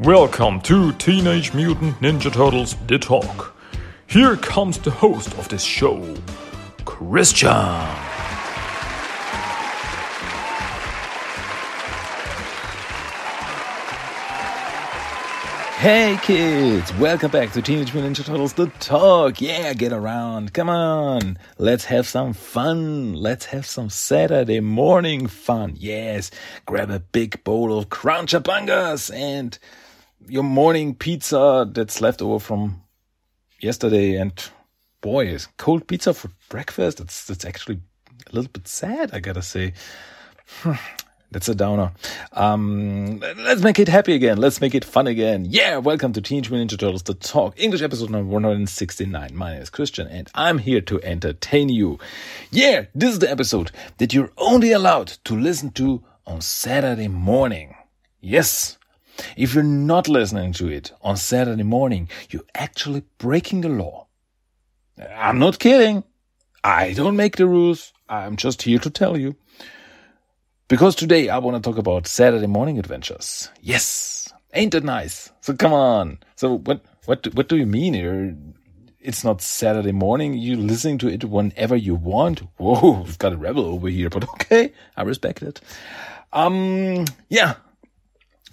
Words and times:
Welcome 0.00 0.60
to 0.60 0.92
Teenage 0.92 1.52
Mutant 1.54 1.98
Ninja 2.00 2.32
Turtles 2.32 2.76
The 2.86 3.00
Talk. 3.00 3.56
Here 4.06 4.36
comes 4.36 4.78
the 4.78 4.92
host 4.92 5.36
of 5.36 5.48
this 5.48 5.64
show, 5.64 6.14
Christian. 6.84 7.50
Hey 15.78 16.16
kids, 16.22 16.94
welcome 16.94 17.32
back 17.32 17.50
to 17.54 17.60
Teenage 17.60 17.92
Mutant 17.92 18.16
Ninja 18.16 18.24
Turtles 18.24 18.52
The 18.52 18.68
Talk. 18.78 19.40
Yeah, 19.40 19.74
get 19.74 19.92
around. 19.92 20.54
Come 20.54 20.70
on. 20.70 21.38
Let's 21.58 21.86
have 21.86 22.06
some 22.06 22.34
fun. 22.34 23.14
Let's 23.14 23.46
have 23.46 23.66
some 23.66 23.90
Saturday 23.90 24.60
morning 24.60 25.26
fun. 25.26 25.74
Yes, 25.76 26.30
grab 26.66 26.88
a 26.88 27.00
big 27.00 27.42
bowl 27.42 27.76
of 27.76 27.88
Crunchabangas 27.88 29.12
and 29.12 29.58
your 30.26 30.42
morning 30.42 30.94
pizza 30.94 31.68
that's 31.70 32.00
left 32.00 32.22
over 32.22 32.38
from 32.38 32.82
yesterday. 33.60 34.16
And 34.16 34.32
boy, 35.00 35.36
cold 35.56 35.86
pizza 35.86 36.14
for 36.14 36.30
breakfast. 36.48 36.98
That's, 36.98 37.26
that's 37.26 37.44
actually 37.44 37.80
a 38.30 38.34
little 38.34 38.50
bit 38.50 38.66
sad, 38.68 39.10
I 39.12 39.20
gotta 39.20 39.42
say. 39.42 39.74
That's 41.30 41.46
a 41.46 41.54
downer. 41.54 41.92
Um, 42.32 43.18
let's 43.20 43.60
make 43.60 43.78
it 43.78 43.86
happy 43.86 44.14
again. 44.14 44.38
Let's 44.38 44.62
make 44.62 44.74
it 44.74 44.82
fun 44.82 45.06
again. 45.06 45.44
Yeah, 45.44 45.76
welcome 45.76 46.14
to 46.14 46.22
Teenage 46.22 46.50
Mutant 46.50 46.70
Ninja 46.70 46.80
Turtles, 46.80 47.02
the 47.02 47.12
talk 47.12 47.52
English 47.60 47.82
episode 47.82 48.08
number 48.08 48.32
169. 48.32 49.36
My 49.36 49.52
name 49.52 49.60
is 49.60 49.68
Christian 49.68 50.06
and 50.06 50.30
I'm 50.34 50.56
here 50.56 50.80
to 50.80 51.02
entertain 51.02 51.68
you. 51.68 51.98
Yeah, 52.50 52.86
this 52.94 53.12
is 53.12 53.18
the 53.18 53.30
episode 53.30 53.72
that 53.98 54.14
you're 54.14 54.32
only 54.38 54.72
allowed 54.72 55.08
to 55.24 55.38
listen 55.38 55.70
to 55.72 56.02
on 56.26 56.40
Saturday 56.40 57.08
morning. 57.08 57.74
Yes. 58.22 58.77
If 59.36 59.54
you're 59.54 59.64
not 59.64 60.08
listening 60.08 60.52
to 60.54 60.68
it 60.68 60.92
on 61.02 61.16
Saturday 61.16 61.62
morning, 61.62 62.08
you're 62.30 62.44
actually 62.54 63.02
breaking 63.18 63.62
the 63.62 63.68
law. 63.68 64.06
I'm 65.14 65.38
not 65.38 65.58
kidding. 65.58 66.04
I 66.64 66.92
don't 66.92 67.16
make 67.16 67.36
the 67.36 67.46
rules. 67.46 67.92
I'm 68.08 68.36
just 68.36 68.62
here 68.62 68.78
to 68.80 68.90
tell 68.90 69.16
you. 69.16 69.36
Because 70.68 70.94
today 70.94 71.28
I 71.28 71.38
want 71.38 71.56
to 71.56 71.66
talk 71.66 71.78
about 71.78 72.06
Saturday 72.06 72.46
morning 72.46 72.78
adventures. 72.78 73.48
Yes, 73.62 74.32
ain't 74.52 74.72
that 74.72 74.84
nice? 74.84 75.32
So 75.40 75.54
come 75.54 75.72
on. 75.72 76.18
So 76.36 76.58
what 76.58 76.84
what 77.06 77.26
what 77.34 77.48
do 77.48 77.56
you 77.56 77.66
mean 77.66 77.94
here? 77.94 78.36
It's 79.00 79.24
not 79.24 79.40
Saturday 79.40 79.92
morning. 79.92 80.34
You're 80.34 80.58
listening 80.58 80.98
to 80.98 81.08
it 81.08 81.24
whenever 81.24 81.74
you 81.76 81.94
want. 81.94 82.40
Whoa, 82.58 83.02
we've 83.06 83.18
got 83.18 83.32
a 83.32 83.38
rebel 83.38 83.64
over 83.64 83.88
here, 83.88 84.10
but 84.10 84.28
okay, 84.30 84.72
I 84.96 85.02
respect 85.02 85.42
it. 85.42 85.60
Um, 86.32 87.06
yeah. 87.30 87.54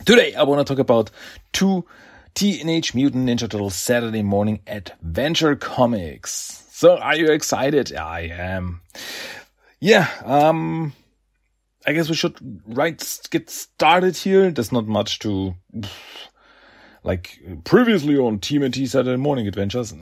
Today 0.03 0.35
I 0.35 0.43
want 0.43 0.65
to 0.65 0.71
talk 0.71 0.79
about 0.79 1.09
two 1.53 1.85
Teenage 2.33 2.93
Mutant 2.93 3.27
Ninja 3.27 3.49
Turtles 3.49 3.75
Saturday 3.75 4.21
morning 4.21 4.59
adventure 4.67 5.55
comics. 5.55 6.65
So 6.71 6.97
are 6.97 7.15
you 7.15 7.27
excited? 7.27 7.95
I 7.95 8.21
am. 8.21 8.81
Yeah. 9.79 10.09
Um 10.23 10.93
I 11.87 11.93
guess 11.93 12.09
we 12.09 12.15
should 12.15 12.35
right 12.67 13.01
get 13.29 13.49
started 13.49 14.17
here. 14.17 14.51
There's 14.51 14.71
not 14.71 14.85
much 14.85 15.19
to 15.19 15.55
like 17.03 17.39
previously 17.63 18.17
on 18.17 18.39
TMNT 18.39 18.87
Saturday 18.87 19.17
Morning 19.17 19.47
Adventures. 19.47 19.93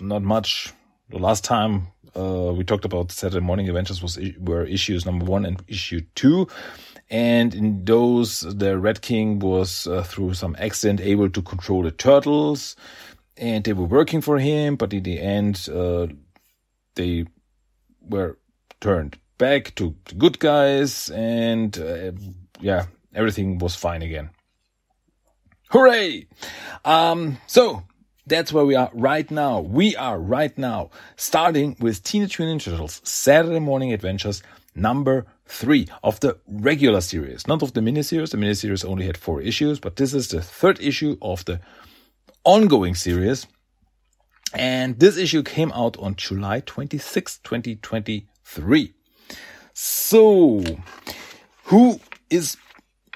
Not 0.00 0.22
much. 0.22 0.72
The 1.10 1.18
last 1.18 1.44
time 1.44 1.88
uh, 2.16 2.52
we 2.54 2.64
talked 2.64 2.84
about 2.84 3.12
Saturday 3.12 3.44
Morning 3.44 3.68
Adventures 3.68 4.02
was 4.02 4.18
were 4.38 4.64
issues 4.64 5.04
number 5.04 5.24
one 5.24 5.44
and 5.44 5.62
issue 5.68 6.00
two, 6.14 6.48
and 7.10 7.54
in 7.54 7.84
those 7.84 8.40
the 8.40 8.78
Red 8.78 9.00
King 9.00 9.38
was 9.38 9.86
uh, 9.86 10.02
through 10.02 10.34
some 10.34 10.56
accident 10.58 11.00
able 11.00 11.30
to 11.30 11.42
control 11.42 11.82
the 11.82 11.90
turtles, 11.90 12.76
and 13.36 13.64
they 13.64 13.72
were 13.72 13.84
working 13.84 14.20
for 14.20 14.38
him, 14.38 14.76
but 14.76 14.92
in 14.92 15.02
the 15.02 15.20
end 15.20 15.68
uh, 15.72 16.06
they 16.94 17.26
were 18.08 18.38
turned 18.80 19.18
back 19.38 19.74
to 19.76 19.94
the 20.06 20.14
good 20.14 20.38
guys, 20.38 21.10
and 21.10 21.78
uh, 21.78 22.12
yeah, 22.60 22.86
everything 23.14 23.58
was 23.58 23.74
fine 23.74 24.02
again. 24.02 24.30
Hooray! 25.70 26.26
Um, 26.84 27.38
so 27.46 27.82
that's 28.26 28.52
where 28.52 28.64
we 28.64 28.74
are 28.74 28.90
right 28.92 29.30
now. 29.30 29.60
We 29.60 29.96
are 29.96 30.18
right 30.18 30.56
now 30.58 30.90
starting 31.16 31.76
with 31.80 32.02
Teenage 32.02 32.38
Mutant 32.38 32.62
Turtles 32.62 33.00
Saturday 33.04 33.60
Morning 33.60 33.92
Adventures 33.92 34.42
number 34.74 35.26
three 35.48 35.88
of 36.04 36.20
the 36.20 36.38
regular 36.46 37.00
series, 37.00 37.48
not 37.48 37.62
of 37.62 37.72
the 37.72 37.80
miniseries. 37.80 38.30
The 38.30 38.36
miniseries 38.36 38.84
only 38.84 39.06
had 39.06 39.16
four 39.16 39.40
issues, 39.40 39.80
but 39.80 39.96
this 39.96 40.14
is 40.14 40.28
the 40.28 40.42
third 40.42 40.80
issue 40.80 41.16
of 41.20 41.44
the 41.46 41.60
ongoing 42.44 42.94
series. 42.94 43.46
And 44.54 44.98
this 44.98 45.16
issue 45.16 45.42
came 45.42 45.72
out 45.72 45.96
on 45.98 46.16
July 46.16 46.60
26, 46.60 47.38
2023. 47.38 48.94
So, 49.74 50.62
who 51.64 52.00
is 52.30 52.56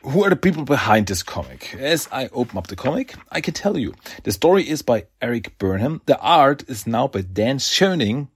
who 0.02 0.24
are 0.24 0.30
the 0.30 0.36
people 0.36 0.64
behind 0.64 1.06
this 1.06 1.22
comic? 1.22 1.74
As 1.74 2.08
I 2.10 2.28
open 2.32 2.58
up 2.58 2.66
the 2.66 2.76
comic, 2.76 3.14
I 3.30 3.40
can 3.40 3.54
tell 3.54 3.78
you 3.78 3.94
the 4.24 4.32
story 4.32 4.68
is 4.68 4.82
by 4.82 5.06
Erik 5.20 5.58
Burnham. 5.58 6.02
The 6.06 6.18
art 6.18 6.68
is 6.68 6.86
now 6.86 7.06
by 7.08 7.22
Dan 7.22 7.58
Schoening. 7.58 8.28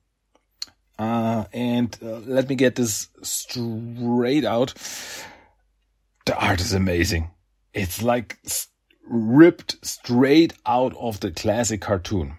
Uh, 0.99 1.45
and 1.53 1.97
uh, 2.03 2.19
let 2.27 2.49
me 2.49 2.55
get 2.55 2.77
this 2.77 3.09
straight 3.23 4.45
out. 4.45 4.75
The 6.25 6.37
art 6.37 6.61
is 6.61 6.73
amazing. 6.73 7.31
It's 7.75 8.03
like 8.03 8.39
ripped 9.07 9.77
straight 9.87 10.55
out 10.65 10.95
of 10.97 11.21
the 11.21 11.31
classic 11.31 11.83
cartoon. 11.83 12.37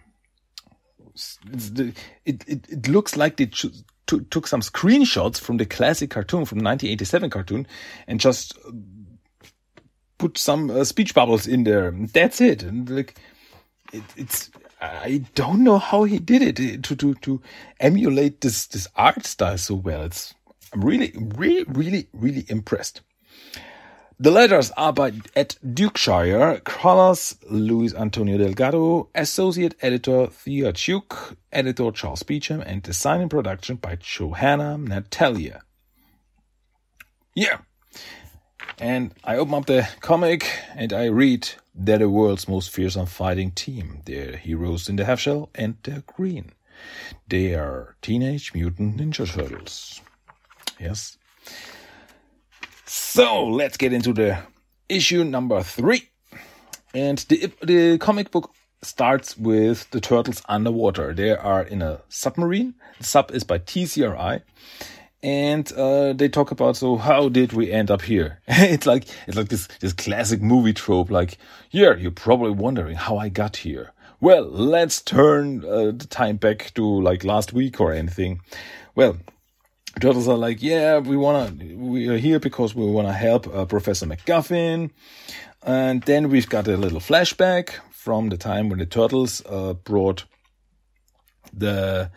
The, 1.46 1.94
it, 2.26 2.44
it, 2.48 2.70
it 2.70 2.88
looks 2.88 3.16
like 3.16 3.38
they 3.38 3.46
took 3.46 4.48
some 4.48 4.62
screenshots 4.62 5.40
from 5.40 5.58
the 5.58 5.66
classic 5.66 6.10
cartoon 6.10 6.46
from 6.46 6.58
1987 6.60 7.30
cartoon 7.30 7.68
and 8.08 8.20
just 8.20 8.58
uh, 8.68 8.72
put 10.18 10.38
some 10.38 10.70
uh, 10.70 10.84
speech 10.84 11.14
bubbles 11.14 11.48
in 11.48 11.64
there. 11.64 11.92
That's 11.92 12.42
it. 12.42 12.64
And 12.64 12.90
like, 12.90 13.20
it, 13.94 14.04
it's, 14.16 14.50
I 14.80 15.26
don't 15.34 15.64
know 15.64 15.80
how 15.80 16.04
he 16.04 16.20
did 16.20 16.42
it 16.42 16.60
uh, 16.60 16.82
to, 16.84 16.96
to, 16.96 17.14
to 17.16 17.42
emulate 17.80 18.42
this, 18.42 18.68
this 18.68 18.88
art 18.96 19.26
style 19.26 19.58
so 19.58 19.76
well. 19.76 20.04
It's, 20.04 20.36
I'm 20.74 20.82
really, 20.82 21.14
really, 21.16 21.64
really, 21.68 22.08
really 22.14 22.46
impressed. 22.48 23.02
The 24.20 24.32
letters 24.32 24.72
are 24.72 24.94
by 24.94 25.14
Ed 25.36 25.58
Dukeshire, 25.64 26.64
colors 26.64 27.38
Luis 27.50 27.94
Antonio 27.94 28.40
Delgado, 28.40 29.10
associate 29.14 29.76
editor 29.82 30.26
Thea 30.28 30.74
Chuk, 30.74 31.38
editor 31.52 31.92
Charles 31.92 32.24
Beecham, 32.24 32.62
and 32.62 32.82
design 32.82 33.22
and 33.22 33.30
production 33.30 33.76
by 33.76 33.98
Johanna 33.98 34.78
Natalia. 34.80 35.62
Yeah. 37.36 37.60
And 38.80 39.14
I 39.24 39.38
open 39.38 39.54
up 39.56 39.66
the 39.66 39.88
comic 40.02 40.48
and 40.76 40.94
I 40.94 41.06
read 41.06 41.50
they're 41.74 41.98
the 41.98 42.10
world's 42.10 42.48
most 42.48 42.70
fearsome 42.70 43.06
fighting 43.06 43.52
team. 43.52 44.02
They're 44.06 44.38
heroes 44.38 44.90
in 44.90 44.96
the 44.96 45.06
half 45.06 45.20
shell 45.20 45.50
and 45.56 45.78
they're 45.84 46.04
green. 46.06 46.52
They 47.28 47.56
are 47.56 47.96
Teenage 48.02 48.54
Mutant 48.54 48.98
Ninja 48.98 49.28
Turtles. 49.28 50.02
Yes. 50.80 51.18
So 52.86 53.46
let's 53.46 53.78
get 53.78 53.94
into 53.94 54.14
the 54.14 54.40
issue 54.90 55.24
number 55.24 55.62
three. 55.64 56.10
And 56.94 57.18
the, 57.30 57.52
the 57.64 57.98
comic 57.98 58.32
book 58.32 58.54
starts 58.82 59.38
with 59.38 59.90
the 59.92 60.00
turtles 60.00 60.42
underwater. 60.48 61.14
They 61.14 61.32
are 61.32 61.64
in 61.64 61.82
a 61.82 62.02
submarine. 62.10 62.76
The 63.00 63.04
sub 63.04 63.32
is 63.32 63.44
by 63.44 63.60
TCRI. 63.60 64.42
And 65.24 65.72
uh, 65.74 66.14
they 66.14 66.30
talk 66.30 66.52
about 66.52 66.78
so 66.78 66.96
how 66.96 67.30
did 67.30 67.52
we 67.54 67.72
end 67.72 67.90
up 67.90 68.04
here? 68.04 68.40
it's 68.48 68.86
like 68.86 69.08
it's 69.28 69.36
like 69.36 69.50
this 69.50 69.68
this 69.80 69.94
classic 69.94 70.42
movie 70.42 70.74
trope. 70.74 71.10
Like 71.10 71.38
yeah, 71.72 71.96
you're 71.96 72.12
probably 72.12 72.52
wondering 72.52 72.96
how 72.96 73.18
I 73.18 73.30
got 73.30 73.58
here. 73.58 73.94
Well, 74.20 74.44
let's 74.44 75.02
turn 75.02 75.64
uh, 75.64 75.92
the 75.92 76.08
time 76.10 76.38
back 76.38 76.72
to 76.74 76.84
like 77.02 77.24
last 77.24 77.54
week 77.54 77.80
or 77.80 77.94
anything. 77.94 78.42
Well, 78.96 79.18
turtles 80.00 80.28
are 80.28 80.38
like, 80.38 80.64
yeah, 80.64 80.98
we 80.98 81.16
wanna, 81.16 81.54
we 81.76 82.08
are 82.10 82.18
here 82.18 82.40
because 82.40 82.74
we 82.74 82.86
wanna 82.86 83.14
help 83.14 83.48
uh, 83.48 83.66
Professor 83.66 84.08
McGuffin. 84.08 84.90
And 85.62 86.02
then 86.04 86.30
we've 86.30 86.50
got 86.50 86.68
a 86.68 86.78
little 86.78 87.00
flashback 87.00 87.76
from 87.92 88.30
the 88.30 88.38
time 88.38 88.70
when 88.70 88.80
the 88.80 88.86
turtles 88.86 89.44
uh, 89.46 89.74
brought 89.74 90.26
the 91.54 92.10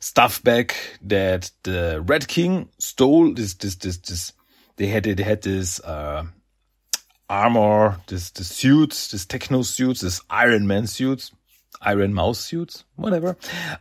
stuff 0.00 0.42
back 0.42 0.98
that 1.02 1.50
the 1.62 2.02
Red 2.04 2.26
King 2.26 2.68
stole. 2.78 3.32
This, 3.32 3.54
this, 3.54 3.76
this, 3.76 3.98
this. 3.98 4.32
They 4.76 4.86
had, 4.86 5.04
they 5.04 5.22
had 5.22 5.42
this 5.42 5.78
uh, 5.80 6.24
armor, 7.28 8.00
this, 8.08 8.30
the 8.30 8.44
suits, 8.44 9.10
this 9.10 9.26
techno 9.26 9.62
suits, 9.62 10.00
this 10.00 10.20
Iron 10.30 10.66
Man 10.66 10.86
suits, 10.86 11.32
Iron 11.82 12.14
Mouse 12.14 12.40
suits, 12.40 12.84
whatever. 12.96 13.36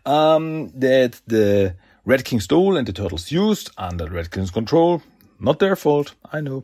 Um, 0.06 0.71
that 0.75 1.21
the 1.25 1.75
Red 2.06 2.25
King 2.25 2.39
stole 2.42 2.77
and 2.77 2.88
the 2.88 2.94
turtles 2.94 3.31
used 3.31 3.71
under 3.77 4.07
Red 4.07 4.31
King's 4.31 4.51
control. 4.51 5.01
Not 5.39 5.60
their 5.60 5.75
fault, 5.75 6.16
I 6.31 6.42
know. 6.42 6.63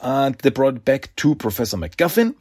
And 0.00 0.36
they 0.36 0.50
brought 0.50 0.76
it 0.76 0.84
back 0.84 1.14
to 1.16 1.34
Professor 1.34 1.76
McGuffin. 1.76 2.34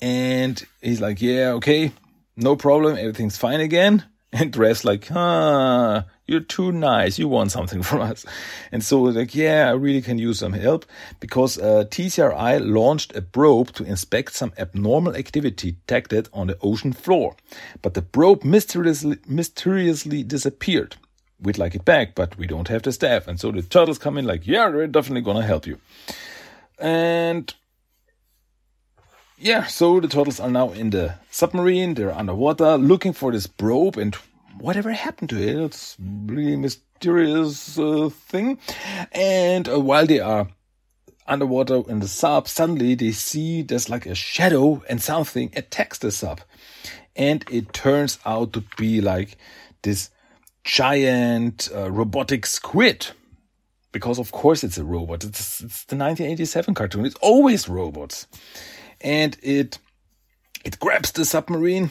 And 0.00 0.60
he's 0.80 1.00
like, 1.00 1.22
yeah, 1.22 1.50
okay, 1.52 1.92
no 2.36 2.56
problem. 2.56 2.96
Everything's 2.96 3.36
fine 3.36 3.60
again. 3.60 4.04
And 4.34 4.50
Dress 4.50 4.82
like, 4.82 5.08
ah, 5.10 6.06
you're 6.26 6.40
too 6.40 6.72
nice. 6.72 7.18
You 7.18 7.28
want 7.28 7.52
something 7.52 7.82
from 7.88 8.00
us. 8.00 8.24
And 8.72 8.82
so 8.82 9.02
like, 9.02 9.34
yeah, 9.34 9.68
I 9.68 9.72
really 9.72 10.00
can 10.00 10.18
use 10.18 10.38
some 10.38 10.54
help 10.54 10.86
because 11.20 11.58
uh, 11.58 11.84
TCRI 11.90 12.66
launched 12.66 13.14
a 13.14 13.20
probe 13.20 13.72
to 13.72 13.84
inspect 13.84 14.32
some 14.32 14.52
abnormal 14.56 15.14
activity 15.14 15.72
detected 15.72 16.30
on 16.32 16.46
the 16.46 16.58
ocean 16.62 16.94
floor. 16.94 17.36
But 17.82 17.92
the 17.92 18.02
probe 18.02 18.42
mysteriously, 18.42 19.18
mysteriously 19.26 20.22
disappeared. 20.22 20.96
We'd 21.38 21.58
like 21.58 21.74
it 21.74 21.84
back, 21.84 22.14
but 22.14 22.38
we 22.38 22.46
don't 22.46 22.68
have 22.68 22.82
the 22.82 22.92
staff. 22.92 23.28
And 23.28 23.38
so 23.38 23.50
the 23.50 23.62
turtles 23.62 23.98
come 23.98 24.16
in 24.16 24.24
like, 24.24 24.46
yeah, 24.46 24.68
we're 24.68 24.86
definitely 24.86 25.22
gonna 25.22 25.44
help 25.44 25.66
you. 25.66 25.78
And 26.78 27.52
yeah, 29.42 29.66
so 29.66 29.98
the 29.98 30.06
turtles 30.06 30.38
are 30.38 30.50
now 30.50 30.70
in 30.70 30.90
the 30.90 31.16
submarine. 31.30 31.94
They're 31.94 32.14
underwater 32.14 32.76
looking 32.76 33.12
for 33.12 33.32
this 33.32 33.48
probe 33.48 33.96
and 33.96 34.14
whatever 34.58 34.92
happened 34.92 35.30
to 35.30 35.42
it. 35.42 35.56
It's 35.56 35.96
really 35.98 36.54
mysterious 36.54 37.76
uh, 37.76 38.08
thing. 38.08 38.58
And 39.10 39.68
uh, 39.68 39.80
while 39.80 40.06
they 40.06 40.20
are 40.20 40.46
underwater 41.26 41.82
in 41.88 41.98
the 41.98 42.06
sub, 42.06 42.46
suddenly 42.46 42.94
they 42.94 43.10
see 43.10 43.62
there's 43.62 43.90
like 43.90 44.06
a 44.06 44.14
shadow 44.14 44.80
and 44.88 45.02
something 45.02 45.50
attacks 45.56 45.98
the 45.98 46.12
sub. 46.12 46.40
And 47.16 47.44
it 47.50 47.72
turns 47.72 48.20
out 48.24 48.52
to 48.52 48.62
be 48.76 49.00
like 49.00 49.36
this 49.82 50.10
giant 50.62 51.68
uh, 51.74 51.90
robotic 51.90 52.46
squid. 52.46 53.08
Because 53.90 54.20
of 54.20 54.30
course 54.30 54.62
it's 54.62 54.78
a 54.78 54.84
robot. 54.84 55.24
It's, 55.24 55.60
it's 55.60 55.84
the 55.84 55.96
1987 55.96 56.74
cartoon. 56.74 57.04
It's 57.06 57.16
always 57.16 57.68
robots 57.68 58.28
and 59.02 59.36
it 59.42 59.78
it 60.64 60.78
grabs 60.78 61.12
the 61.12 61.24
submarine 61.24 61.90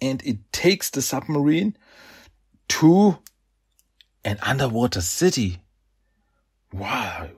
and 0.00 0.22
it 0.24 0.38
takes 0.52 0.90
the 0.90 1.02
submarine 1.02 1.76
to 2.68 3.18
an 4.24 4.38
underwater 4.42 5.00
city. 5.00 5.58
Wow. 6.72 7.28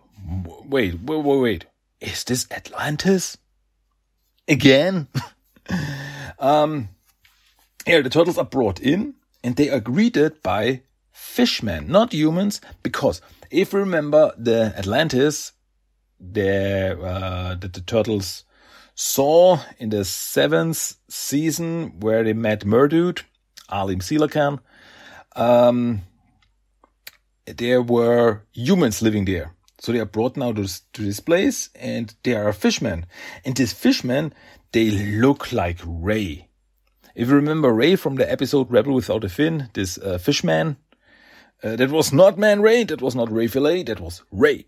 Wait, 0.65 1.01
wait, 1.01 1.25
wait, 1.25 1.41
wait. 1.41 1.67
Is 2.01 2.25
this 2.25 2.47
Atlantis? 2.51 3.39
Again? 4.49 5.07
um, 6.39 6.89
yeah, 7.87 8.01
the 8.01 8.11
turtles 8.11 8.39
are 8.39 8.45
brought 8.45 8.81
in 8.81 9.15
and 9.43 9.57
they 9.57 9.71
are 9.71 9.81
greeted 9.81 10.43
by 10.43 10.83
fishmen, 11.13 11.89
not 11.89 12.13
humans, 12.13 12.61
because 12.83 13.21
if 13.51 13.73
you 13.73 13.79
remember 13.79 14.33
the 14.37 14.75
Atlantis, 14.77 15.53
the, 16.21 17.01
uh, 17.01 17.55
the, 17.55 17.69
the 17.69 17.81
turtles 17.81 18.45
saw 18.95 19.59
in 19.79 19.91
the 19.91 20.05
seventh 20.05 20.97
season 21.09 22.01
where 22.01 22.23
they 22.25 22.33
met 22.33 22.61
Merdude, 22.61 23.23
Alim 23.69 24.01
Silakan, 24.01 24.61
um, 25.35 26.03
there 27.47 27.83
were 27.83 28.43
humans 28.53 29.03
living 29.03 29.25
there. 29.25 29.55
So 29.79 29.91
they 29.91 29.99
are 29.99 30.05
brought 30.05 30.37
now 30.37 30.53
to 30.53 30.63
this, 30.63 30.81
to 30.93 31.03
this 31.03 31.21
place 31.21 31.71
and 31.75 32.15
they 32.23 32.35
are 32.35 32.53
fishmen. 32.53 33.07
And 33.45 33.57
these 33.57 33.73
fishmen, 33.73 34.33
they 34.73 34.91
look 34.91 35.53
like 35.53 35.79
Ray. 35.85 36.49
If 37.15 37.29
you 37.29 37.35
remember 37.35 37.73
Ray 37.73 37.97
from 37.97 38.15
the 38.15 38.31
episode 38.31 38.71
Rebel 38.71 38.95
Without 38.95 39.25
a 39.25 39.29
Fin, 39.29 39.69
this 39.75 39.99
uh, 39.99 40.19
fishman, 40.19 40.77
uh, 41.63 41.77
that 41.77 41.91
was 41.91 42.13
not 42.13 42.39
Man 42.39 42.63
Ray, 42.63 42.85
that 42.85 43.03
was 43.03 43.15
not 43.15 43.31
Ray 43.31 43.49
Fillet, 43.49 43.83
that 43.85 44.01
was 44.01 44.23
Ray. 44.31 44.67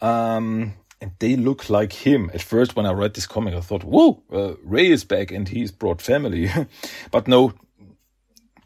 Um, 0.00 0.74
and 1.00 1.12
they 1.18 1.36
look 1.36 1.70
like 1.70 1.92
him. 1.92 2.30
At 2.34 2.42
first, 2.42 2.76
when 2.76 2.86
I 2.86 2.92
read 2.92 3.14
this 3.14 3.26
comic, 3.26 3.54
I 3.54 3.60
thought, 3.60 3.84
whoa, 3.84 4.22
uh, 4.32 4.54
Ray 4.62 4.90
is 4.90 5.04
back 5.04 5.30
and 5.30 5.48
he's 5.48 5.70
brought 5.70 6.02
family. 6.02 6.50
but 7.10 7.26
no, 7.26 7.54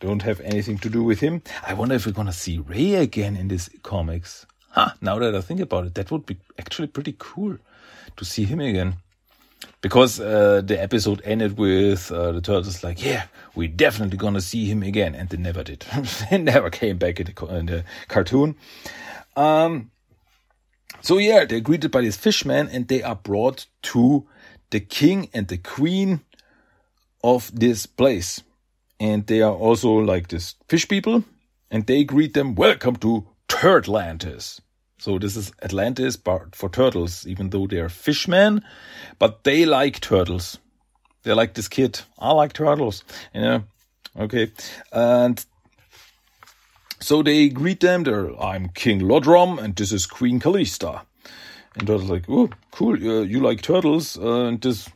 don't 0.00 0.22
have 0.22 0.40
anything 0.40 0.78
to 0.78 0.90
do 0.90 1.02
with 1.02 1.20
him. 1.20 1.42
I 1.66 1.74
wonder 1.74 1.94
if 1.94 2.06
we're 2.06 2.12
gonna 2.12 2.32
see 2.32 2.58
Ray 2.58 2.94
again 2.96 3.36
in 3.36 3.48
these 3.48 3.70
comics. 3.82 4.46
Huh, 4.70 4.90
now 5.00 5.18
that 5.20 5.34
I 5.34 5.40
think 5.40 5.60
about 5.60 5.86
it, 5.86 5.94
that 5.94 6.10
would 6.10 6.26
be 6.26 6.36
actually 6.58 6.88
pretty 6.88 7.14
cool 7.18 7.56
to 8.16 8.24
see 8.24 8.44
him 8.44 8.60
again. 8.60 8.96
Because 9.80 10.20
uh, 10.20 10.60
the 10.62 10.80
episode 10.82 11.22
ended 11.24 11.56
with 11.56 12.10
uh, 12.10 12.32
the 12.32 12.40
turtles 12.40 12.82
like, 12.82 13.02
yeah, 13.02 13.26
we're 13.54 13.68
definitely 13.68 14.18
gonna 14.18 14.40
see 14.40 14.66
him 14.66 14.82
again, 14.82 15.14
and 15.14 15.28
they 15.28 15.36
never 15.36 15.62
did. 15.62 15.86
they 16.30 16.38
never 16.38 16.68
came 16.70 16.98
back 16.98 17.20
in 17.20 17.32
the, 17.32 17.46
in 17.46 17.66
the 17.66 17.84
cartoon. 18.08 18.56
Um, 19.36 19.90
so 21.00 21.18
yeah, 21.18 21.44
they're 21.44 21.60
greeted 21.60 21.90
by 21.90 22.00
these 22.00 22.16
fishmen 22.16 22.68
and 22.68 22.88
they 22.88 23.02
are 23.02 23.16
brought 23.16 23.66
to 23.82 24.26
the 24.70 24.80
king 24.80 25.28
and 25.32 25.48
the 25.48 25.58
queen 25.58 26.20
of 27.22 27.50
this 27.54 27.86
place. 27.86 28.42
And 29.00 29.26
they 29.26 29.42
are 29.42 29.54
also 29.54 29.90
like 29.90 30.28
this 30.28 30.54
fish 30.68 30.88
people 30.88 31.24
and 31.70 31.86
they 31.86 32.04
greet 32.04 32.34
them, 32.34 32.54
welcome 32.54 32.96
to 32.96 33.26
Turtlantis. 33.48 34.60
So 34.98 35.18
this 35.18 35.36
is 35.36 35.52
Atlantis 35.62 36.16
but 36.16 36.54
for 36.54 36.68
turtles, 36.68 37.26
even 37.26 37.50
though 37.50 37.66
they're 37.66 37.88
fishmen, 37.88 38.64
but 39.18 39.44
they 39.44 39.66
like 39.66 40.00
turtles. 40.00 40.58
They're 41.22 41.34
like 41.34 41.54
this 41.54 41.68
kid. 41.68 42.00
I 42.18 42.32
like 42.32 42.52
turtles, 42.52 43.04
you 43.34 43.40
know. 43.40 43.64
Okay. 44.18 44.52
And 44.92 45.44
so 47.04 47.22
they 47.22 47.50
greet 47.50 47.80
them. 47.80 48.04
They're, 48.04 48.34
I'm 48.40 48.70
King 48.70 49.00
Lodrom, 49.00 49.62
and 49.62 49.76
this 49.76 49.92
is 49.92 50.06
Queen 50.06 50.40
Callista. 50.40 51.02
And 51.76 51.86
Turtle's 51.86 52.08
like, 52.08 52.24
oh, 52.28 52.48
cool. 52.70 52.94
Uh, 52.94 53.22
you 53.22 53.40
like 53.40 53.60
turtles? 53.60 54.16
Uh, 54.16 54.46
and 54.46 54.60
this 54.60 54.88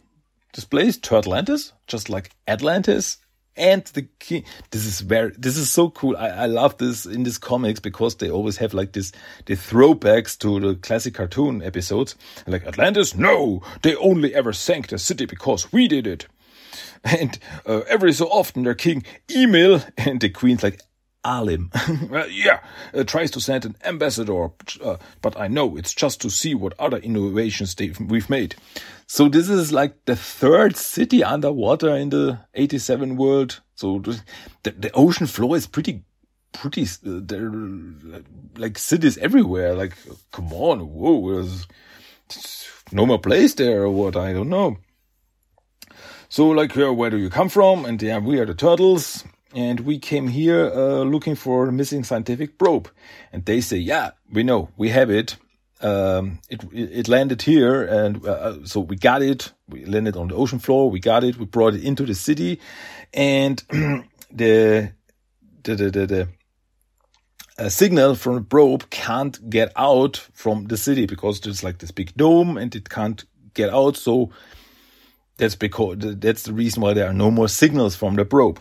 this 0.54 0.64
place, 0.64 0.96
Turtlantis, 0.96 1.72
just 1.86 2.08
like 2.08 2.30
Atlantis. 2.48 3.18
And 3.56 3.84
the 3.86 4.02
king. 4.20 4.44
This 4.70 4.86
is 4.86 5.00
very. 5.00 5.32
This 5.36 5.56
is 5.56 5.68
so 5.70 5.90
cool. 5.90 6.16
I, 6.16 6.28
I 6.28 6.46
love 6.46 6.78
this 6.78 7.04
in 7.04 7.24
these 7.24 7.38
comics 7.38 7.80
because 7.80 8.14
they 8.14 8.30
always 8.30 8.56
have 8.58 8.72
like 8.72 8.92
this 8.92 9.10
the 9.46 9.56
throwbacks 9.56 10.38
to 10.38 10.60
the 10.60 10.76
classic 10.76 11.14
cartoon 11.14 11.60
episodes. 11.60 12.14
Like 12.46 12.64
Atlantis, 12.64 13.16
no, 13.16 13.60
they 13.82 13.96
only 13.96 14.32
ever 14.32 14.52
sank 14.52 14.88
the 14.88 14.98
city 14.98 15.26
because 15.26 15.72
we 15.72 15.88
did 15.88 16.06
it. 16.06 16.26
And 17.04 17.38
uh, 17.66 17.80
every 17.88 18.12
so 18.12 18.26
often 18.26 18.64
their 18.64 18.74
king 18.74 19.04
Emil 19.30 19.82
and 19.96 20.20
the 20.20 20.28
queen's 20.28 20.62
like 20.62 20.80
Alim. 21.28 21.70
yeah, 22.30 22.60
uh, 22.94 23.04
tries 23.04 23.30
to 23.32 23.40
send 23.40 23.66
an 23.66 23.76
ambassador, 23.84 24.48
uh, 24.82 24.96
but 25.20 25.38
I 25.38 25.46
know 25.46 25.76
it's 25.76 25.94
just 25.94 26.22
to 26.22 26.30
see 26.30 26.54
what 26.54 26.72
other 26.78 26.96
innovations 26.96 27.76
we've 28.00 28.30
made. 28.30 28.56
So 29.06 29.28
this 29.28 29.48
is 29.48 29.72
like 29.72 30.04
the 30.06 30.16
third 30.16 30.76
city 30.76 31.22
underwater 31.22 31.94
in 31.94 32.08
the 32.08 32.40
87 32.54 33.16
world. 33.16 33.60
So 33.74 33.98
the, 33.98 34.70
the 34.70 34.90
ocean 34.92 35.26
floor 35.26 35.56
is 35.56 35.66
pretty, 35.66 36.04
pretty, 36.52 36.84
uh, 36.84 37.20
there 37.22 37.52
like 38.56 38.78
cities 38.78 39.18
everywhere. 39.18 39.74
Like, 39.74 39.94
come 40.32 40.52
on, 40.52 40.80
whoa, 40.80 41.34
there's 41.34 41.66
no 42.90 43.04
more 43.04 43.18
place 43.18 43.54
there 43.54 43.82
or 43.82 43.90
what? 43.90 44.16
I 44.16 44.32
don't 44.32 44.48
know. 44.48 44.78
So 46.30 46.48
like, 46.48 46.76
uh, 46.76 46.92
where 46.92 47.10
do 47.10 47.18
you 47.18 47.30
come 47.30 47.50
from? 47.50 47.84
And 47.84 48.00
yeah, 48.00 48.18
we 48.18 48.38
are 48.38 48.46
the 48.46 48.54
turtles 48.54 49.24
and 49.54 49.80
we 49.80 49.98
came 49.98 50.28
here 50.28 50.70
uh, 50.74 51.02
looking 51.02 51.34
for 51.34 51.68
a 51.68 51.72
missing 51.72 52.04
scientific 52.04 52.58
probe. 52.58 52.90
And 53.32 53.44
they 53.44 53.60
say, 53.60 53.78
yeah, 53.78 54.10
we 54.30 54.42
know, 54.42 54.70
we 54.76 54.90
have 54.90 55.10
it. 55.10 55.36
Um, 55.80 56.40
it, 56.50 56.64
it 56.72 57.08
landed 57.08 57.42
here, 57.42 57.84
and 57.84 58.26
uh, 58.26 58.32
uh 58.32 58.64
so 58.64 58.80
we 58.80 58.96
got 58.96 59.22
it. 59.22 59.52
We 59.68 59.84
landed 59.84 60.16
on 60.16 60.26
the 60.26 60.34
ocean 60.34 60.58
floor. 60.58 60.90
We 60.90 60.98
got 60.98 61.22
it. 61.22 61.36
We 61.36 61.44
brought 61.44 61.74
it 61.74 61.84
into 61.84 62.04
the 62.04 62.16
city, 62.16 62.58
and 63.14 63.62
the 64.32 64.92
the 65.62 65.74
the 65.76 65.90
the, 65.90 66.06
the 66.06 66.28
a 67.58 67.70
signal 67.70 68.14
from 68.14 68.34
the 68.36 68.40
probe 68.40 68.90
can't 68.90 69.50
get 69.50 69.72
out 69.76 70.16
from 70.32 70.66
the 70.66 70.76
city 70.76 71.06
because 71.06 71.40
there's 71.40 71.64
like 71.64 71.78
this 71.78 71.90
big 71.90 72.12
dome 72.16 72.56
and 72.56 72.74
it 72.74 72.88
can't 72.88 73.24
get 73.54 73.70
out. 73.70 73.96
So 73.96 74.30
that's 75.36 75.56
because 75.56 75.96
that's 75.98 76.44
the 76.44 76.52
reason 76.52 76.82
why 76.82 76.94
there 76.94 77.08
are 77.08 77.12
no 77.14 77.30
more 77.30 77.48
signals 77.48 77.96
from 77.96 78.14
the 78.14 78.24
probe. 78.24 78.60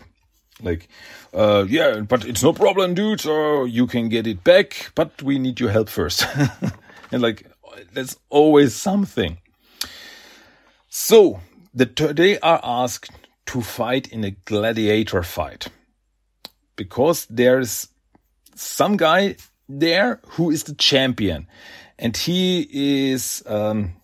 Like, 0.62 0.88
uh, 1.32 1.66
yeah, 1.68 2.00
but 2.00 2.24
it's 2.24 2.42
no 2.42 2.52
problem, 2.52 2.94
dude. 2.94 3.24
Uh, 3.26 3.64
you 3.64 3.86
can 3.86 4.08
get 4.08 4.26
it 4.26 4.42
back, 4.44 4.90
but 4.94 5.22
we 5.22 5.38
need 5.38 5.60
your 5.60 5.70
help 5.70 5.88
first. 5.88 6.26
and 7.12 7.22
like, 7.22 7.46
there's 7.92 8.16
always 8.28 8.74
something. 8.74 9.38
So 10.88 11.40
the, 11.74 11.86
they 12.14 12.38
are 12.40 12.60
asked 12.62 13.10
to 13.46 13.62
fight 13.62 14.08
in 14.08 14.24
a 14.24 14.32
gladiator 14.32 15.22
fight 15.22 15.68
because 16.76 17.26
there's 17.30 17.88
some 18.54 18.96
guy 18.96 19.36
there 19.68 20.20
who 20.30 20.50
is 20.50 20.64
the 20.64 20.74
champion 20.74 21.46
and 21.98 22.16
he 22.16 22.68
is 22.70 23.42
um, 23.46 23.94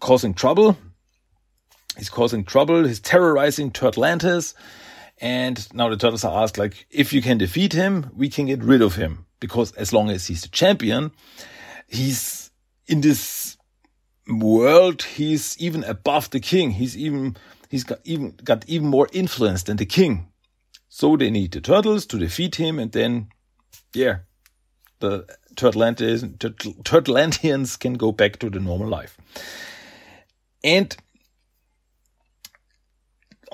causing 0.00 0.34
trouble. 0.34 0.76
He's 1.96 2.08
causing 2.08 2.44
trouble. 2.44 2.84
He's 2.84 3.00
terrorizing 3.00 3.70
Turtlantis 3.70 4.54
and 5.24 5.66
now 5.72 5.88
the 5.88 5.96
turtles 5.96 6.22
are 6.22 6.42
asked, 6.42 6.58
like, 6.58 6.86
if 6.90 7.14
you 7.14 7.22
can 7.22 7.38
defeat 7.38 7.72
him, 7.72 8.10
we 8.14 8.28
can 8.28 8.44
get 8.44 8.62
rid 8.62 8.82
of 8.82 8.96
him. 8.96 9.24
Because 9.40 9.72
as 9.72 9.90
long 9.90 10.10
as 10.10 10.26
he's 10.26 10.42
the 10.42 10.48
champion, 10.48 11.12
he's 11.88 12.50
in 12.86 13.00
this 13.00 13.56
world, 14.28 15.02
he's 15.02 15.56
even 15.58 15.82
above 15.84 16.28
the 16.28 16.40
king. 16.40 16.72
He's 16.72 16.94
even, 16.94 17.38
he's 17.70 17.84
got 17.84 18.00
even 18.04 18.34
got 18.44 18.68
even 18.68 18.88
more 18.88 19.08
influence 19.14 19.62
than 19.62 19.78
the 19.78 19.86
king. 19.86 20.28
So 20.90 21.16
they 21.16 21.30
need 21.30 21.52
the 21.52 21.62
turtles 21.62 22.04
to 22.06 22.18
defeat 22.18 22.56
him, 22.56 22.78
and 22.78 22.92
then, 22.92 23.28
yeah, 23.94 24.18
the 25.00 25.24
Turtlanteans, 25.56 26.36
Turtlanteans 26.84 27.78
can 27.78 27.94
go 27.94 28.12
back 28.12 28.38
to 28.40 28.50
the 28.50 28.60
normal 28.60 28.88
life. 28.88 29.16
And 30.62 30.94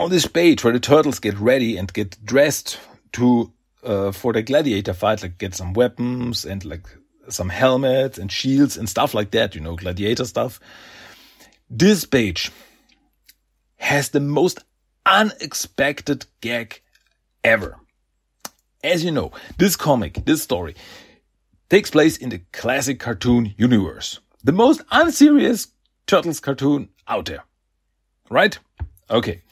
on 0.00 0.08
this 0.08 0.26
page 0.26 0.64
where 0.64 0.72
the 0.72 0.80
turtles 0.80 1.18
get 1.18 1.38
ready 1.38 1.76
and 1.76 1.92
get 1.92 2.16
dressed 2.24 2.80
to 3.12 3.52
uh, 3.84 4.10
for 4.10 4.32
the 4.32 4.42
gladiator 4.42 4.94
fight, 4.94 5.22
like 5.22 5.36
get 5.36 5.54
some 5.54 5.74
weapons 5.74 6.46
and 6.46 6.64
like 6.64 6.86
some 7.28 7.50
helmets 7.50 8.16
and 8.16 8.32
shields 8.32 8.78
and 8.78 8.88
stuff 8.88 9.12
like 9.12 9.30
that, 9.32 9.54
you 9.54 9.60
know, 9.60 9.76
gladiator 9.76 10.24
stuff. 10.24 10.58
This 11.68 12.06
page 12.06 12.50
has 13.76 14.08
the 14.08 14.20
most 14.20 14.60
unexpected 15.04 16.24
gag 16.40 16.80
ever. 17.44 17.76
As 18.82 19.04
you 19.04 19.10
know, 19.10 19.32
this 19.58 19.76
comic, 19.76 20.24
this 20.24 20.42
story, 20.42 20.76
takes 21.68 21.90
place 21.90 22.16
in 22.16 22.30
the 22.30 22.40
classic 22.52 23.00
cartoon 23.00 23.54
universe. 23.58 24.18
The 24.42 24.52
most 24.52 24.80
unserious 24.90 25.68
Turtles 26.06 26.40
cartoon 26.40 26.88
out 27.06 27.26
there. 27.26 27.44
Right? 28.30 28.58
Okay. 29.10 29.42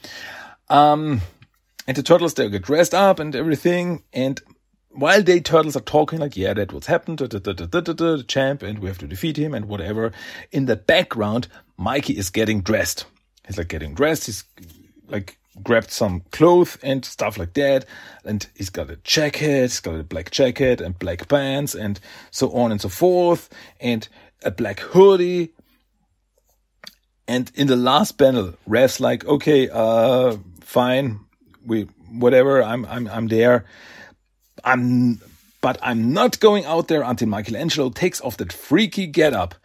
Um, 0.69 1.21
and 1.87 1.97
the 1.97 2.03
turtles, 2.03 2.33
they 2.33 2.49
get 2.49 2.63
dressed 2.63 2.93
up 2.93 3.19
and 3.19 3.35
everything. 3.35 4.03
And 4.13 4.41
while 4.89 5.23
they 5.23 5.39
turtles 5.39 5.75
are 5.75 5.81
talking 5.81 6.19
like, 6.19 6.37
yeah, 6.37 6.53
that 6.53 6.73
what's 6.73 6.87
happened, 6.87 7.19
da, 7.19 7.27
da, 7.27 7.39
da, 7.39 7.53
da, 7.53 7.79
da, 7.79 7.93
the 7.93 8.23
champ, 8.27 8.63
and 8.63 8.79
we 8.79 8.87
have 8.87 8.97
to 8.99 9.07
defeat 9.07 9.37
him 9.37 9.53
and 9.53 9.65
whatever. 9.65 10.11
In 10.51 10.65
the 10.65 10.75
background, 10.75 11.47
Mikey 11.77 12.13
is 12.17 12.29
getting 12.29 12.61
dressed. 12.61 13.05
He's 13.47 13.57
like 13.57 13.69
getting 13.69 13.93
dressed. 13.93 14.25
He's 14.27 14.43
like 15.07 15.37
grabbed 15.63 15.91
some 15.91 16.21
clothes 16.31 16.77
and 16.83 17.03
stuff 17.03 17.37
like 17.37 17.53
that. 17.53 17.85
And 18.23 18.45
he's 18.55 18.69
got 18.69 18.89
a 18.89 18.97
jacket, 18.97 19.61
he's 19.61 19.79
got 19.79 19.99
a 19.99 20.03
black 20.03 20.31
jacket 20.31 20.81
and 20.81 20.97
black 20.97 21.27
pants 21.27 21.75
and 21.75 21.99
so 22.31 22.51
on 22.51 22.71
and 22.71 22.79
so 22.81 22.89
forth. 22.89 23.49
And 23.79 24.07
a 24.43 24.51
black 24.51 24.79
hoodie. 24.79 25.53
And 27.27 27.51
in 27.55 27.67
the 27.67 27.75
last 27.75 28.13
panel, 28.13 28.55
Raph's 28.65 28.99
like, 28.99 29.25
okay, 29.25 29.69
uh, 29.69 30.37
fine. 30.69 31.19
We, 31.65 31.83
whatever. 32.11 32.61
I'm, 32.61 32.85
I'm, 32.85 33.07
I'm 33.07 33.27
there. 33.27 33.65
I'm, 34.63 35.19
but 35.61 35.77
I'm 35.81 36.13
not 36.13 36.39
going 36.39 36.65
out 36.65 36.87
there 36.87 37.01
until 37.01 37.27
Michelangelo 37.27 37.89
takes 37.89 38.21
off 38.21 38.37
that 38.37 38.53
freaky 38.53 39.07
getup 39.07 39.55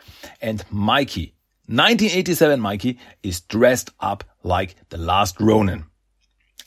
and 0.41 0.65
Mikey 0.71 1.35
1987 1.67 2.61
Mikey 2.61 2.99
is 3.23 3.41
dressed 3.41 3.91
up 3.99 4.23
like 4.43 4.77
the 4.91 4.99
last 4.99 5.41
Ronin. 5.41 5.87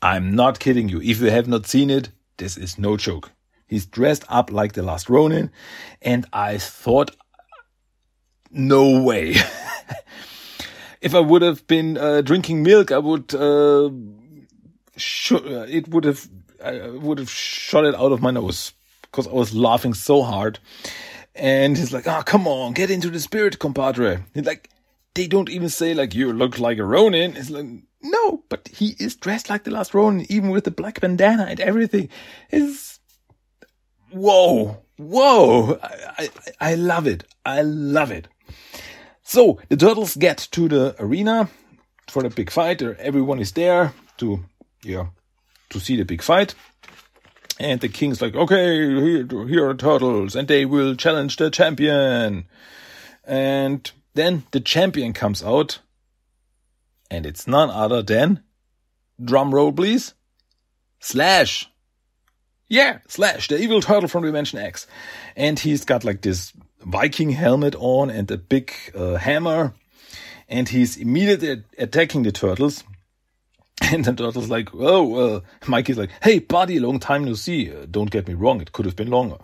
I'm 0.01 0.33
not 0.33 0.59
kidding 0.59 0.89
you. 0.89 0.99
If 1.01 1.21
you 1.21 1.29
have 1.29 1.47
not 1.47 1.67
seen 1.67 1.91
it, 1.91 2.09
this 2.37 2.57
is 2.57 2.79
no 2.79 2.97
joke. 2.97 3.31
He's 3.67 3.85
dressed 3.85 4.25
up 4.27 4.51
like 4.51 4.73
the 4.73 4.81
last 4.81 5.07
Ronin 5.07 5.51
and 6.01 6.25
I 6.33 6.57
thought, 6.57 7.15
no 8.49 9.03
way. 9.03 9.35
if 11.01 11.13
I 11.13 11.19
would 11.19 11.43
have 11.43 11.67
been 11.67 11.97
uh, 11.97 12.21
drinking 12.21 12.63
milk, 12.63 12.91
I 12.91 12.97
would, 12.97 13.35
uh, 13.35 13.91
Uh, 15.31 15.65
it 15.69 15.87
would 15.89 16.05
have, 16.05 16.27
I 16.63 16.89
would 16.89 17.19
have 17.19 17.29
shot 17.29 17.85
it 17.85 17.95
out 17.95 18.11
of 18.11 18.21
my 18.21 18.31
nose 18.31 18.73
because 19.03 19.27
I 19.27 19.33
was 19.33 19.53
laughing 19.53 19.93
so 19.93 20.23
hard. 20.23 20.59
And 21.35 21.77
he's 21.77 21.93
like, 21.93 22.07
oh, 22.07 22.23
come 22.25 22.47
on, 22.47 22.73
get 22.73 22.89
into 22.89 23.09
the 23.09 23.19
spirit, 23.19 23.59
compadre. 23.59 24.23
He's 24.33 24.45
like, 24.45 24.69
they 25.13 25.27
don't 25.27 25.49
even 25.49 25.69
say 25.69 25.93
like 25.93 26.13
you 26.13 26.31
look 26.31 26.59
like 26.59 26.77
a 26.77 26.85
Ronin. 26.85 27.35
It's 27.35 27.49
like 27.49 27.65
no, 28.01 28.43
but 28.49 28.67
he 28.67 28.95
is 28.99 29.15
dressed 29.15 29.49
like 29.49 29.63
the 29.63 29.71
last 29.71 29.93
Ronin, 29.93 30.25
even 30.29 30.51
with 30.51 30.63
the 30.63 30.71
black 30.71 31.01
bandana 31.01 31.45
and 31.49 31.59
everything. 31.59 32.09
Is 32.51 32.99
whoa, 34.11 34.83
whoa! 34.97 35.79
I, 35.81 35.89
I, 36.17 36.29
I 36.71 36.75
love 36.75 37.07
it. 37.07 37.23
I 37.45 37.63
love 37.63 38.11
it. 38.11 38.27
So 39.23 39.59
the 39.69 39.75
turtles 39.75 40.15
get 40.15 40.47
to 40.51 40.67
the 40.67 40.95
arena 40.99 41.49
for 42.07 42.23
the 42.23 42.29
big 42.29 42.51
fight. 42.51 42.81
Everyone 42.81 43.39
is 43.39 43.51
there 43.53 43.93
to 44.17 44.43
yeah 44.83 45.07
to 45.69 45.79
see 45.79 45.95
the 45.97 46.05
big 46.05 46.21
fight. 46.21 46.55
And 47.59 47.81
the 47.81 47.89
king's 47.89 48.21
like, 48.21 48.35
okay, 48.35 48.75
here, 48.77 49.47
here 49.47 49.67
are 49.67 49.73
turtles, 49.73 50.35
and 50.35 50.47
they 50.47 50.65
will 50.65 50.95
challenge 50.95 51.37
the 51.37 51.49
champion. 51.49 52.45
And 53.23 53.91
then 54.13 54.43
the 54.51 54.59
champion 54.59 55.13
comes 55.13 55.41
out, 55.41 55.79
and 57.09 57.25
it's 57.25 57.47
none 57.47 57.71
other 57.71 58.03
than, 58.03 58.43
drum 59.23 59.53
roll 59.55 59.71
please, 59.71 60.13
Slash. 60.99 61.69
Yeah, 62.69 62.99
Slash, 63.07 63.47
the 63.47 63.59
evil 63.59 63.81
turtle 63.81 64.09
from 64.09 64.23
Dimension 64.23 64.59
X. 64.59 64.87
And 65.35 65.57
he's 65.57 65.85
got 65.85 66.03
like 66.03 66.21
this 66.21 66.53
Viking 66.81 67.31
helmet 67.31 67.75
on 67.77 68.09
and 68.09 68.29
a 68.29 68.37
big 68.37 68.73
uh, 68.95 69.15
hammer. 69.15 69.73
And 70.49 70.69
he's 70.69 70.97
immediately 70.97 71.63
attacking 71.77 72.23
the 72.23 72.31
turtles. 72.31 72.83
And 73.91 74.03
then 74.03 74.15
turtle's 74.15 74.49
like, 74.49 74.69
oh, 74.73 75.35
uh, 75.35 75.39
Mikey's 75.67 75.97
like, 75.97 76.09
hey, 76.21 76.39
buddy, 76.39 76.79
long 76.79 76.99
time 76.99 77.23
no 77.25 77.35
see. 77.35 77.71
Uh, 77.71 77.85
don't 77.89 78.11
get 78.11 78.27
me 78.27 78.33
wrong, 78.33 78.59
it 78.59 78.71
could 78.71 78.85
have 78.85 78.95
been 78.95 79.09
longer. 79.09 79.37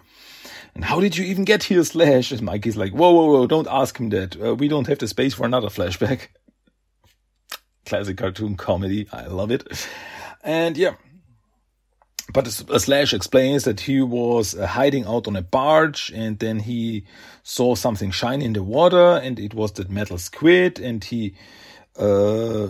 And 0.75 0.84
how 0.84 1.00
did 1.00 1.16
you 1.18 1.25
even 1.25 1.46
get 1.46 1.63
here, 1.63 1.84
Slash? 1.84 2.32
And 2.32 2.42
Mikey's 2.42 2.78
like, 2.78 2.94
whoa, 2.94 3.12
whoa, 3.12 3.28
whoa, 3.28 3.48
don't 3.48 3.68
ask 3.70 3.98
him 3.98 4.10
that. 4.10 4.42
Uh, 4.42 4.56
we 4.56 4.68
don't 4.68 4.88
have 4.88 4.98
the 4.98 5.08
space 5.08 5.34
for 5.34 5.46
another 5.46 5.68
flashback. 5.68 6.30
Classic 7.86 8.18
cartoon 8.18 8.56
comedy. 8.56 9.08
I 9.12 9.28
love 9.28 9.52
it. 9.52 9.88
And 10.44 10.78
yeah. 10.78 10.96
But 12.34 12.48
Slash 12.48 13.13
explains 13.13 13.66
that 13.66 13.82
he 13.82 14.02
was 14.02 14.56
uh, 14.56 14.66
hiding 14.66 15.06
out 15.06 15.28
on 15.28 15.36
a 15.36 15.42
barge 15.42 16.12
and 16.16 16.40
then 16.40 16.60
he 16.60 17.06
saw 17.44 17.75
something 17.75 18.12
shine 18.12 18.42
in 18.42 18.54
the 18.54 18.63
water 18.63 19.20
and 19.22 19.38
it 19.38 19.54
was 19.54 19.74
that 19.74 19.90
metal 19.90 20.18
squid 20.18 20.80
and 20.80 21.04
he, 21.04 21.36
uh, 22.00 22.70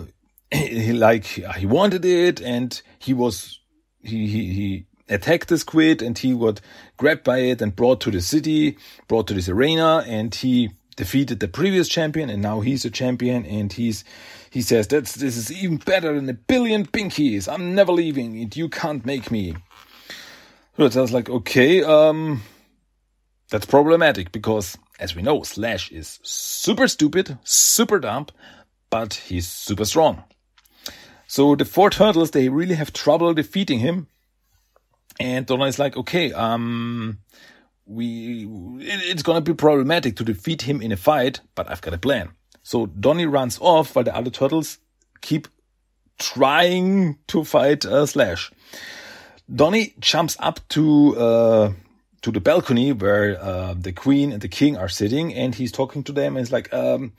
he 0.54 0.92
like, 1.08 1.24
he 1.24 1.66
wanted 1.66 2.04
it 2.04 2.40
and 2.40 2.80
he 2.98 3.14
was, 3.14 3.60
he, 4.00 4.26
he, 4.26 4.52
he 4.52 4.86
attacked 5.08 5.48
the 5.48 5.58
squid 5.58 6.02
and 6.02 6.16
he 6.16 6.34
got 6.34 6.60
grabbed 6.96 7.24
by 7.24 7.38
it 7.38 7.60
and 7.60 7.74
brought 7.76 8.00
to 8.02 8.10
the 8.10 8.20
city, 8.20 8.78
brought 9.08 9.26
to 9.28 9.34
this 9.34 9.48
arena 9.48 10.04
and 10.06 10.34
he 10.34 10.70
defeated 10.96 11.40
the 11.40 11.48
previous 11.48 11.88
champion 11.88 12.30
and 12.30 12.40
now 12.40 12.60
he's 12.60 12.84
a 12.84 12.90
champion 12.90 13.44
and 13.46 13.72
he's 13.72 14.04
he 14.50 14.62
says 14.62 14.86
that's 14.86 15.14
this 15.16 15.36
is 15.36 15.50
even 15.50 15.78
better 15.78 16.14
than 16.14 16.28
a 16.28 16.34
billion 16.34 16.86
pinkies. 16.86 17.52
I'm 17.52 17.74
never 17.74 17.92
leaving 17.92 18.40
it. 18.40 18.56
you 18.56 18.68
can't 18.68 19.04
make 19.04 19.30
me. 19.30 19.56
So 20.76 20.84
it 20.84 20.94
was 20.94 21.12
like, 21.12 21.28
okay, 21.28 21.82
um 21.82 22.42
that's 23.50 23.66
problematic 23.66 24.32
because 24.32 24.78
as 25.00 25.16
we 25.16 25.22
know, 25.22 25.42
Slash 25.42 25.90
is 25.90 26.20
super 26.22 26.86
stupid, 26.86 27.36
super 27.42 27.98
dumb, 27.98 28.26
but 28.90 29.14
he's 29.14 29.48
super 29.48 29.84
strong. 29.84 30.22
So 31.34 31.56
the 31.56 31.64
four 31.64 31.90
turtles, 31.90 32.30
they 32.30 32.48
really 32.48 32.76
have 32.76 32.92
trouble 32.92 33.34
defeating 33.34 33.80
him 33.80 34.06
and 35.18 35.44
Donner 35.44 35.66
is 35.66 35.80
like, 35.80 35.96
okay, 35.96 36.32
um, 36.32 37.18
we, 37.86 38.46
it's 38.78 39.24
gonna 39.24 39.40
be 39.40 39.52
problematic 39.52 40.14
to 40.18 40.24
defeat 40.24 40.62
him 40.62 40.80
in 40.80 40.92
a 40.92 40.96
fight, 40.96 41.40
but 41.56 41.68
I've 41.68 41.80
got 41.80 41.92
a 41.92 41.98
plan. 41.98 42.28
So 42.62 42.86
Donnie 42.86 43.26
runs 43.26 43.58
off 43.60 43.96
while 43.96 44.04
the 44.04 44.14
other 44.14 44.30
turtles 44.30 44.78
keep 45.22 45.48
trying 46.20 47.18
to 47.26 47.42
fight 47.42 47.84
uh, 47.84 48.06
Slash. 48.06 48.52
Donnie 49.52 49.92
jumps 49.98 50.36
up 50.38 50.60
to, 50.68 51.16
uh, 51.16 51.72
to 52.22 52.30
the 52.30 52.40
balcony 52.40 52.92
where, 52.92 53.42
uh, 53.42 53.74
the 53.76 53.90
queen 53.90 54.30
and 54.30 54.40
the 54.40 54.46
king 54.46 54.76
are 54.76 54.88
sitting 54.88 55.34
and 55.34 55.56
he's 55.56 55.72
talking 55.72 56.04
to 56.04 56.12
them 56.12 56.36
and 56.36 56.46
he's 56.46 56.52
like, 56.52 56.72
um, 56.72 57.12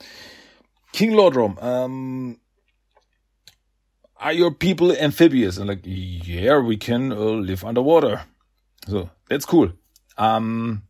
King 0.94 1.12
Lordrum, 1.12 1.62
um, 1.62 2.40
are 4.18 4.34
your 4.34 4.52
people 4.52 4.92
amphibious? 4.92 5.58
And 5.58 5.68
like, 5.68 5.82
yeah, 5.84 6.60
we 6.60 6.78
can 6.78 7.12
uh, 7.12 7.16
live 7.16 7.64
underwater. 7.64 8.24
So 8.88 9.10
that's 9.30 9.46
cool. 9.46 9.72
Um, 10.18 10.84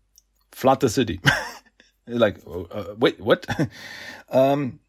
flood 0.52 0.80
the 0.80 0.90
city. 0.90 1.20
like, 2.08 2.40
uh, 2.46 2.62
uh 2.62 2.96
wait, 2.98 3.20
what? 3.20 3.46
um, 4.30 4.80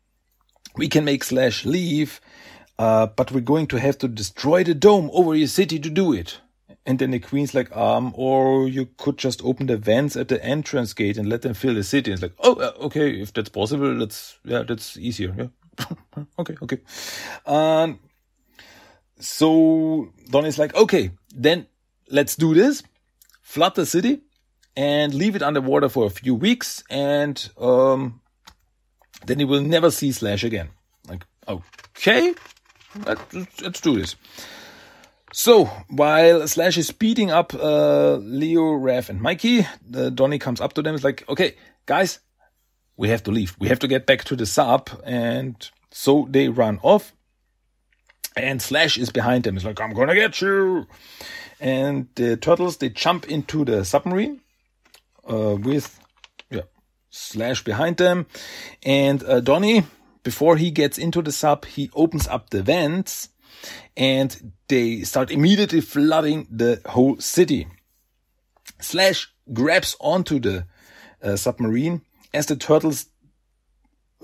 we 0.76 0.88
can 0.88 1.04
make 1.04 1.24
Slash 1.24 1.64
leave, 1.64 2.20
uh, 2.78 3.06
but 3.06 3.32
we're 3.32 3.40
going 3.40 3.66
to 3.68 3.80
have 3.80 3.98
to 3.98 4.08
destroy 4.08 4.62
the 4.64 4.74
dome 4.74 5.10
over 5.12 5.34
your 5.34 5.48
city 5.48 5.78
to 5.78 5.90
do 5.90 6.12
it. 6.12 6.40
And 6.84 7.00
then 7.00 7.10
the 7.10 7.18
queen's 7.18 7.52
like, 7.52 7.74
um, 7.76 8.12
or 8.16 8.68
you 8.68 8.88
could 8.96 9.18
just 9.18 9.44
open 9.44 9.66
the 9.66 9.76
vents 9.76 10.16
at 10.16 10.28
the 10.28 10.42
entrance 10.44 10.92
gate 10.92 11.16
and 11.16 11.28
let 11.28 11.42
them 11.42 11.54
fill 11.54 11.74
the 11.74 11.82
city. 11.82 12.12
It's 12.12 12.22
like, 12.22 12.34
oh, 12.38 12.54
uh, 12.54 12.72
okay, 12.84 13.20
if 13.20 13.32
that's 13.32 13.48
possible, 13.48 13.98
that's, 13.98 14.38
yeah, 14.44 14.62
that's 14.62 14.96
easier. 14.96 15.34
Yeah. 15.36 15.86
okay, 16.38 16.54
okay. 16.62 16.78
Um, 17.44 17.98
so 19.18 20.12
Don 20.30 20.46
is 20.46 20.58
like, 20.58 20.74
okay, 20.74 21.10
then 21.34 21.66
let's 22.10 22.36
do 22.36 22.54
this. 22.54 22.82
Flood 23.42 23.74
the 23.74 23.86
city 23.86 24.20
and 24.76 25.14
leave 25.14 25.36
it 25.36 25.42
underwater 25.42 25.88
for 25.88 26.06
a 26.06 26.10
few 26.10 26.34
weeks, 26.34 26.84
and 26.90 27.48
um, 27.58 28.20
then 29.24 29.40
you 29.40 29.46
will 29.46 29.62
never 29.62 29.90
see 29.90 30.12
Slash 30.12 30.44
again. 30.44 30.68
Like, 31.08 31.24
okay, 31.48 32.34
let's, 33.04 33.60
let's 33.62 33.80
do 33.80 33.98
this. 33.98 34.16
So 35.32 35.66
while 35.88 36.46
Slash 36.46 36.76
is 36.76 36.90
beating 36.90 37.30
up 37.30 37.54
uh, 37.54 38.16
Leo, 38.16 38.72
Raph, 38.72 39.08
and 39.08 39.20
Mikey, 39.20 39.66
uh, 39.94 40.10
Donnie 40.10 40.38
comes 40.38 40.60
up 40.60 40.74
to 40.74 40.82
them. 40.82 40.94
It's 40.94 41.04
like, 41.04 41.28
okay, 41.28 41.56
guys, 41.86 42.20
we 42.96 43.08
have 43.08 43.22
to 43.24 43.30
leave. 43.30 43.56
We 43.58 43.68
have 43.68 43.78
to 43.80 43.88
get 43.88 44.06
back 44.06 44.24
to 44.24 44.36
the 44.36 44.46
sub, 44.46 44.90
and 45.04 45.56
so 45.90 46.26
they 46.30 46.48
run 46.48 46.78
off. 46.82 47.12
And 48.36 48.60
Slash 48.60 48.98
is 48.98 49.10
behind 49.10 49.44
them. 49.44 49.56
It's 49.56 49.64
like, 49.64 49.80
I'm 49.80 49.94
gonna 49.94 50.14
get 50.14 50.40
you. 50.40 50.86
And 51.58 52.08
the 52.16 52.36
turtles 52.36 52.76
they 52.76 52.90
jump 52.90 53.28
into 53.28 53.64
the 53.64 53.84
submarine 53.84 54.42
uh, 55.28 55.56
with 55.56 55.98
yeah 56.50 56.62
Slash 57.10 57.64
behind 57.64 57.96
them, 57.96 58.26
and 58.84 59.24
uh, 59.24 59.40
Donnie 59.40 59.84
before 60.26 60.56
he 60.56 60.72
gets 60.72 60.98
into 60.98 61.22
the 61.22 61.30
sub, 61.30 61.64
he 61.64 61.88
opens 61.94 62.26
up 62.26 62.50
the 62.50 62.60
vents 62.60 63.28
and 63.96 64.52
they 64.66 65.02
start 65.02 65.30
immediately 65.30 65.80
flooding 65.80 66.48
the 66.50 66.80
whole 66.84 67.16
city. 67.20 67.68
Slash 68.80 69.32
grabs 69.52 69.96
onto 70.00 70.40
the 70.40 70.66
uh, 71.22 71.36
submarine 71.36 72.02
as 72.34 72.46
the 72.46 72.56
turtles 72.56 73.06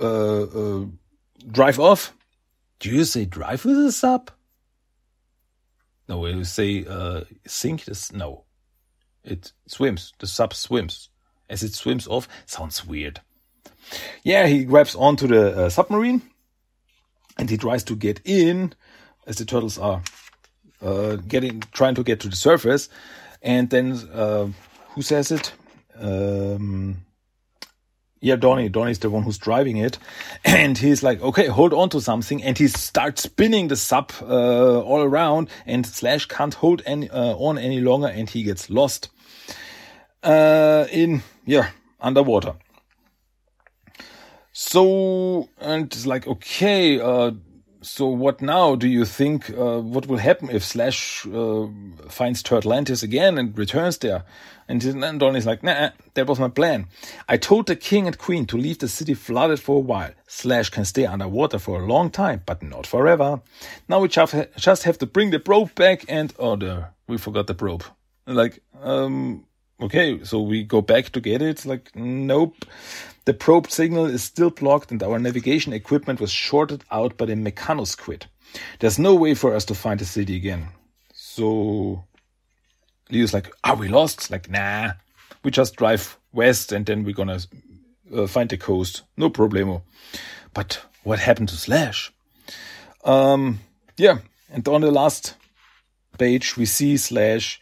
uh, 0.01 0.43
uh, 0.43 0.87
drive 1.49 1.79
off. 1.79 2.13
Do 2.83 2.91
you 2.91 3.05
say 3.05 3.27
drive 3.27 3.65
with 3.65 3.79
a 3.79 3.93
sub? 3.93 4.33
No, 6.09 6.27
you 6.27 6.43
say 6.43 6.85
uh, 6.85 7.21
sink 7.47 7.85
this. 7.85 8.13
No, 8.13 8.43
it 9.23 9.53
swims. 9.69 10.13
The 10.19 10.27
sub 10.27 10.53
swims. 10.53 11.09
As 11.49 11.63
it 11.63 11.75
swims 11.75 12.09
off, 12.09 12.27
sounds 12.45 12.85
weird. 12.85 13.21
Yeah, 14.25 14.49
he 14.49 14.65
grabs 14.65 14.97
onto 14.97 15.29
the 15.29 15.67
uh, 15.67 15.69
submarine 15.71 16.23
and 17.39 17.49
he 17.49 17.57
tries 17.57 17.85
to 17.85 17.95
get 17.95 18.21
in 18.25 18.73
as 19.29 19.37
the 19.37 19.45
turtles 19.45 19.79
are 19.79 20.03
uh, 20.83 21.17
getting 21.29 21.61
trying 21.73 21.95
to 21.95 22.03
get 22.03 22.19
to 22.19 22.29
the 22.29 22.35
surface, 22.35 22.89
and 23.43 23.71
then 23.71 23.93
uh, 24.13 24.49
who 24.89 25.03
says 25.03 25.31
it? 25.31 25.53
Um, 25.97 27.05
yeah, 28.23 28.37
Donnie. 28.37 28.69
Donnie's 28.69 29.01
the 29.01 29.11
one 29.11 29.25
who's 29.25 29.37
driving 29.37 29.77
it, 29.77 29.99
and 30.45 30.79
he's 30.79 31.03
like, 31.03 31.21
"Okay, 31.21 31.49
hold 31.49 31.75
on 31.75 31.91
to 31.91 32.01
something," 32.01 32.43
and 32.43 32.57
he 32.57 32.69
starts 32.69 33.25
spinning 33.25 33.69
the 33.69 33.77
sub 33.77 34.13
uh, 34.23 34.81
all 34.81 35.03
around, 35.03 35.51
and 35.67 35.85
Slash 35.85 36.27
can't 36.27 36.55
hold 36.55 36.83
any 36.87 37.11
uh, 37.11 37.35
on 37.35 37.59
any 37.59 37.81
longer, 37.81 38.07
and 38.07 38.31
he 38.31 38.45
gets 38.45 38.71
lost 38.71 39.11
uh, 40.23 40.87
in 40.93 41.23
yeah 41.45 41.71
underwater. 42.01 42.55
So 44.53 45.49
and 45.59 45.87
it's 45.87 46.07
like, 46.07 46.27
okay, 46.29 47.01
uh, 47.01 47.33
so 47.83 48.07
what 48.07 48.41
now 48.41 48.77
do 48.77 48.89
you 48.89 49.05
think 49.05 49.51
uh, 49.51 49.81
what 49.81 50.07
will 50.07 50.19
happen 50.19 50.49
if 50.51 50.63
slash 50.63 51.27
uh, 51.27 51.67
finds 52.09 52.43
turtlantis 52.43 53.03
again 53.03 53.39
and 53.39 53.57
returns 53.59 53.99
there? 53.99 54.25
And 54.69 54.81
then 54.81 55.19
donnie's 55.19 55.47
like 55.47 55.63
nah 55.63 55.91
that 56.15 56.27
was 56.27 56.39
my 56.39 56.49
plan. 56.49 56.87
I 57.29 57.37
told 57.37 57.67
the 57.67 57.77
king 57.77 58.07
and 58.07 58.17
queen 58.17 58.47
to 58.47 58.57
leave 58.57 58.79
the 58.79 58.89
city 58.89 59.15
flooded 59.15 59.61
for 59.61 59.77
a 59.77 59.81
while. 59.81 60.13
Slash 60.29 60.71
can 60.71 60.85
stay 60.85 61.05
underwater 61.05 61.59
for 61.59 61.81
a 61.81 61.87
long 61.87 62.11
time 62.11 62.43
but 62.47 62.63
not 62.63 62.87
forever. 62.87 63.43
Now 63.89 64.01
we 64.01 64.09
just 64.09 64.83
have 64.85 64.99
to 64.99 65.07
bring 65.07 65.31
the 65.31 65.41
probe 65.41 65.75
back 65.75 66.05
and 66.09 66.33
oh 66.39 66.57
the 66.57 66.87
we 67.09 67.19
forgot 67.19 67.49
the 67.49 67.55
probe. 67.55 67.85
Like 68.27 68.63
um 68.81 69.45
okay 69.81 70.23
so 70.23 70.41
we 70.41 70.63
go 70.63 70.81
back 70.81 71.11
to 71.11 71.21
get 71.21 71.43
it? 71.43 71.67
Like 71.67 71.95
nope 71.97 72.65
the 73.25 73.35
probe 73.35 73.71
signal 73.71 74.07
is 74.07 74.23
still 74.23 74.51
blocked 74.51 74.91
and 74.91 75.03
our 75.03 75.19
navigation 75.19 75.73
equipment 75.73 76.21
was 76.21 76.31
shorted 76.31 76.85
out 76.91 77.17
by 77.17 77.27
the 77.27 77.35
mechanosquid. 77.35 78.25
There's 78.81 78.99
no 78.99 79.15
way 79.15 79.35
for 79.35 79.55
us 79.55 79.65
to 79.67 79.75
find 79.75 80.01
the 80.01 80.05
city 80.05 80.37
again. 80.37 80.69
So 81.15 82.05
Leo's 83.11 83.33
like, 83.33 83.51
are 83.63 83.77
we 83.77 83.89
lost? 83.89 84.31
Like, 84.31 84.51
nah, 84.51 84.93
we 85.43 85.51
just 85.51 85.77
drive 85.77 86.19
west 86.33 86.73
and 86.73 86.85
then 86.85 87.05
we're 87.05 87.15
gonna 87.15 87.41
uh, 88.15 88.27
find 88.27 88.49
the 88.51 88.57
coast. 88.57 89.03
No 89.17 89.31
problemo. 89.31 89.83
But 90.55 90.85
what 91.05 91.19
happened 91.19 91.49
to 91.51 91.57
Slash? 91.57 92.13
Um, 93.05 93.61
yeah, 93.97 94.19
and 94.51 94.67
on 94.69 94.81
the 94.81 94.91
last 94.91 95.35
page 96.19 96.57
we 96.57 96.67
see 96.67 96.97
Slash 96.97 97.61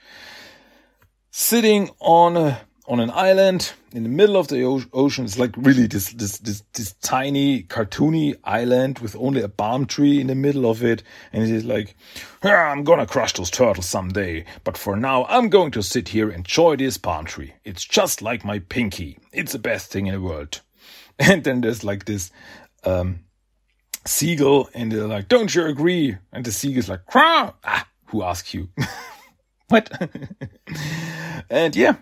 sitting 1.31 1.91
on 2.01 2.37
a 2.37 2.61
on 2.87 2.99
an 3.01 3.11
island 3.11 3.73
in 3.93 4.03
the 4.03 4.09
middle 4.09 4.37
of 4.37 4.49
the 4.49 4.63
ocean. 4.93 5.25
It's 5.25 5.39
like 5.39 5.55
really 5.57 5.87
this, 5.87 6.13
this, 6.13 6.39
this, 6.39 6.63
this 6.75 6.93
tiny 6.95 7.63
cartoony 7.65 8.37
island 8.45 8.99
with 9.01 9.17
only 9.17 9.43
a 9.43 9.49
palm 9.49 9.87
tree 9.87 10.21
in 10.21 10.29
the 10.29 10.35
middle 10.35 10.71
of 10.71 10.83
it. 10.83 11.03
And 11.33 11.47
he's 11.47 11.65
like, 11.65 11.97
I'm 12.43 12.85
gonna 12.85 13.07
crush 13.07 13.33
those 13.35 13.51
turtles 13.51 13.87
someday. 13.87 14.45
But 14.65 14.79
for 14.79 14.97
now, 14.97 15.27
I'm 15.27 15.49
going 15.49 15.71
to 15.73 15.83
sit 15.83 16.09
here 16.09 16.29
and 16.29 16.39
enjoy 16.39 16.77
this 16.77 16.99
palm 16.99 17.25
tree. 17.25 17.55
It's 17.65 17.85
just 17.85 18.23
like 18.23 18.45
my 18.45 18.61
pinky. 18.61 19.19
It's 19.33 19.53
the 19.53 19.59
best 19.59 19.91
thing 19.91 20.07
in 20.07 20.15
the 20.15 20.21
world. 20.21 20.61
And 21.19 21.45
then 21.45 21.61
there's 21.61 21.85
like 21.85 22.07
this, 22.07 22.31
um, 22.83 23.21
seagull 24.07 24.71
and 24.75 24.91
they're 24.91 25.07
like, 25.07 25.29
don't 25.29 25.55
you 25.55 25.67
agree? 25.67 26.17
And 26.33 26.45
the 26.45 26.53
seagull's 26.53 26.89
like, 26.89 27.03
ah, 27.15 27.55
who 28.07 28.23
asked 28.23 28.55
you? 28.55 28.69
what? 29.69 29.91
and 31.51 31.77
yeah, 31.77 31.97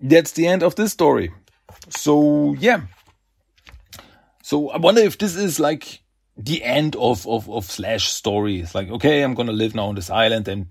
that's 0.00 0.32
the 0.32 0.46
end 0.46 0.62
of 0.62 0.74
this 0.74 0.92
story. 0.92 1.32
So 1.88 2.54
yeah. 2.58 2.82
So 4.42 4.70
I 4.70 4.78
wonder 4.78 5.00
if 5.00 5.18
this 5.18 5.36
is 5.36 5.58
like 5.58 6.02
the 6.36 6.62
end 6.62 6.94
of, 6.96 7.26
of, 7.26 7.48
of 7.50 7.64
Slash 7.64 8.08
story. 8.08 8.60
It's 8.60 8.74
like, 8.74 8.90
okay, 8.90 9.22
I'm 9.22 9.34
gonna 9.34 9.52
live 9.52 9.74
now 9.74 9.86
on 9.86 9.94
this 9.94 10.10
island 10.10 10.46
and 10.48 10.66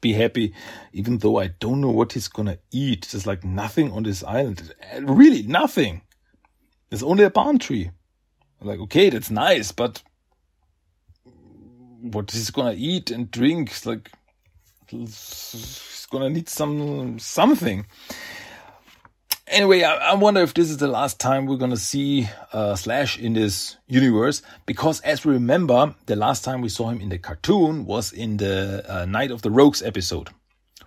be 0.00 0.12
happy, 0.12 0.52
even 0.92 1.18
though 1.18 1.38
I 1.40 1.48
don't 1.60 1.80
know 1.80 1.90
what 1.90 2.12
he's 2.12 2.28
gonna 2.28 2.58
eat. 2.70 3.08
There's 3.10 3.26
like 3.26 3.44
nothing 3.44 3.92
on 3.92 4.02
this 4.02 4.22
island. 4.22 4.74
Really, 5.00 5.42
nothing. 5.42 6.02
There's 6.90 7.02
only 7.02 7.24
a 7.24 7.30
palm 7.30 7.58
tree. 7.58 7.90
Like, 8.60 8.80
okay, 8.80 9.10
that's 9.10 9.30
nice, 9.30 9.72
but 9.72 10.02
what 12.00 12.30
he's 12.30 12.50
gonna 12.50 12.74
eat 12.76 13.10
and 13.10 13.30
drink 13.30 13.70
is 13.70 13.86
like 13.86 14.10
he's 14.88 16.06
gonna 16.10 16.28
need 16.28 16.48
some 16.48 17.18
something 17.18 17.86
anyway, 19.46 19.82
I, 19.82 20.12
I, 20.12 20.14
wonder 20.14 20.40
if 20.40 20.54
this 20.54 20.70
is 20.70 20.78
the 20.78 20.88
last 20.88 21.20
time 21.20 21.46
we're 21.46 21.56
gonna 21.56 21.76
see 21.76 22.28
uh, 22.52 22.74
Slash 22.76 23.18
in 23.18 23.34
this 23.34 23.76
universe, 23.86 24.42
because 24.66 25.00
as 25.00 25.24
we 25.24 25.32
remember, 25.32 25.94
the 26.06 26.16
last 26.16 26.44
time 26.44 26.60
we 26.60 26.68
saw 26.68 26.90
him 26.90 27.00
in 27.00 27.08
the 27.08 27.18
cartoon 27.18 27.84
was 27.84 28.12
in 28.12 28.36
the 28.38 28.84
uh, 28.88 29.04
Night 29.04 29.30
of 29.30 29.42
the 29.42 29.50
Rogues 29.50 29.82
episode, 29.82 30.30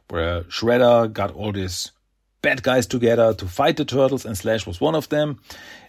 where 0.10 0.44
Shredder 0.44 1.12
got 1.12 1.32
all 1.32 1.52
these 1.52 1.92
bad 2.42 2.64
guys 2.64 2.86
together 2.86 3.34
to 3.34 3.46
fight 3.46 3.78
the 3.78 3.86
turtles, 3.86 4.26
and 4.26 4.38
Slash 4.38 4.66
was 4.66 4.82
one 4.82 4.96
of 4.96 5.10
them. 5.10 5.40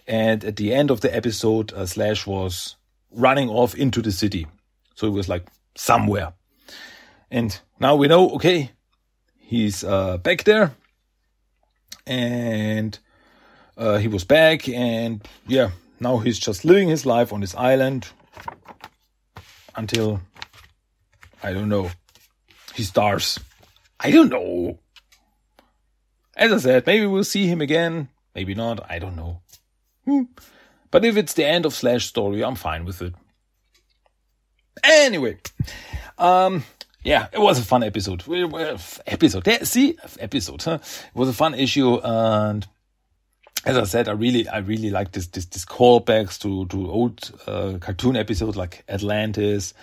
And 0.07 0.43
at 0.43 0.55
the 0.55 0.73
end 0.73 0.89
of 0.91 1.01
the 1.01 1.15
episode, 1.15 1.71
uh, 1.73 1.85
Slash 1.85 2.25
was 2.25 2.75
running 3.11 3.49
off 3.49 3.75
into 3.75 4.01
the 4.01 4.11
city, 4.11 4.47
so 4.95 5.07
it 5.07 5.13
was 5.13 5.29
like 5.29 5.47
somewhere. 5.75 6.33
And 7.31 7.59
now 7.79 7.95
we 7.95 8.07
know, 8.07 8.29
okay, 8.31 8.71
he's 9.37 9.83
uh, 9.83 10.17
back 10.17 10.43
there 10.43 10.73
and 12.09 12.97
uh, 13.77 13.97
he 13.97 14.07
was 14.07 14.25
back 14.25 14.67
and 14.67 15.25
yeah 15.47 15.69
now 15.99 16.17
he's 16.17 16.39
just 16.39 16.65
living 16.65 16.89
his 16.89 17.05
life 17.05 17.31
on 17.31 17.39
this 17.39 17.55
island 17.55 18.07
until 19.75 20.19
i 21.43 21.53
don't 21.53 21.69
know 21.69 21.89
he 22.73 22.83
stars 22.83 23.39
i 23.99 24.09
don't 24.11 24.29
know. 24.29 24.79
As 26.35 26.51
i 26.51 26.57
said 26.57 26.87
maybe 26.87 27.05
we'll 27.05 27.23
see 27.23 27.45
him 27.47 27.61
again 27.61 28.09
maybe 28.33 28.55
not 28.55 28.89
i 28.89 28.97
don't 28.97 29.15
know. 29.15 29.41
Hmm. 30.05 30.23
but 30.89 31.05
if 31.05 31.15
it's 31.15 31.33
the 31.33 31.45
end 31.45 31.65
of 31.65 31.73
slash 31.73 32.07
story 32.07 32.43
i'm 32.43 32.55
fine 32.55 32.85
with 32.85 33.01
it. 33.03 33.13
Anyway 34.83 35.37
um 36.17 36.63
yeah, 37.03 37.27
it 37.31 37.39
was 37.39 37.59
a 37.59 37.63
fun 37.63 37.83
episode. 37.83 38.23
Episode, 39.07 39.47
see, 39.63 39.97
episode. 40.19 40.61
Huh? 40.63 40.79
It 40.81 41.15
was 41.15 41.29
a 41.29 41.33
fun 41.33 41.53
issue, 41.53 41.95
and 42.03 42.67
as 43.65 43.77
I 43.77 43.83
said, 43.83 44.09
I 44.09 44.13
really, 44.13 44.47
I 44.47 44.57
really 44.57 44.89
like 44.89 45.13
this, 45.13 45.27
this, 45.27 45.45
this 45.45 45.65
callbacks 45.65 46.39
to 46.39 46.65
to 46.67 46.91
old 46.91 47.31
uh, 47.47 47.77
cartoon 47.79 48.17
episodes 48.17 48.57
like 48.57 48.83
Atlantis, 48.89 49.73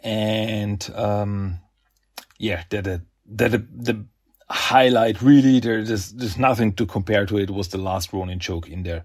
and 0.00 0.88
um, 0.94 1.58
yeah, 2.38 2.62
that 2.70 2.84
the 2.84 3.02
that 3.26 3.50
the, 3.50 3.58
the 3.58 4.04
highlight 4.48 5.22
really 5.22 5.60
there's 5.60 6.12
there's 6.12 6.36
nothing 6.36 6.74
to 6.74 6.84
compare 6.84 7.24
to 7.26 7.38
it 7.38 7.50
was 7.50 7.68
the 7.68 7.78
last 7.78 8.12
Ronin 8.12 8.38
joke 8.38 8.68
in 8.68 8.82
there. 8.82 9.04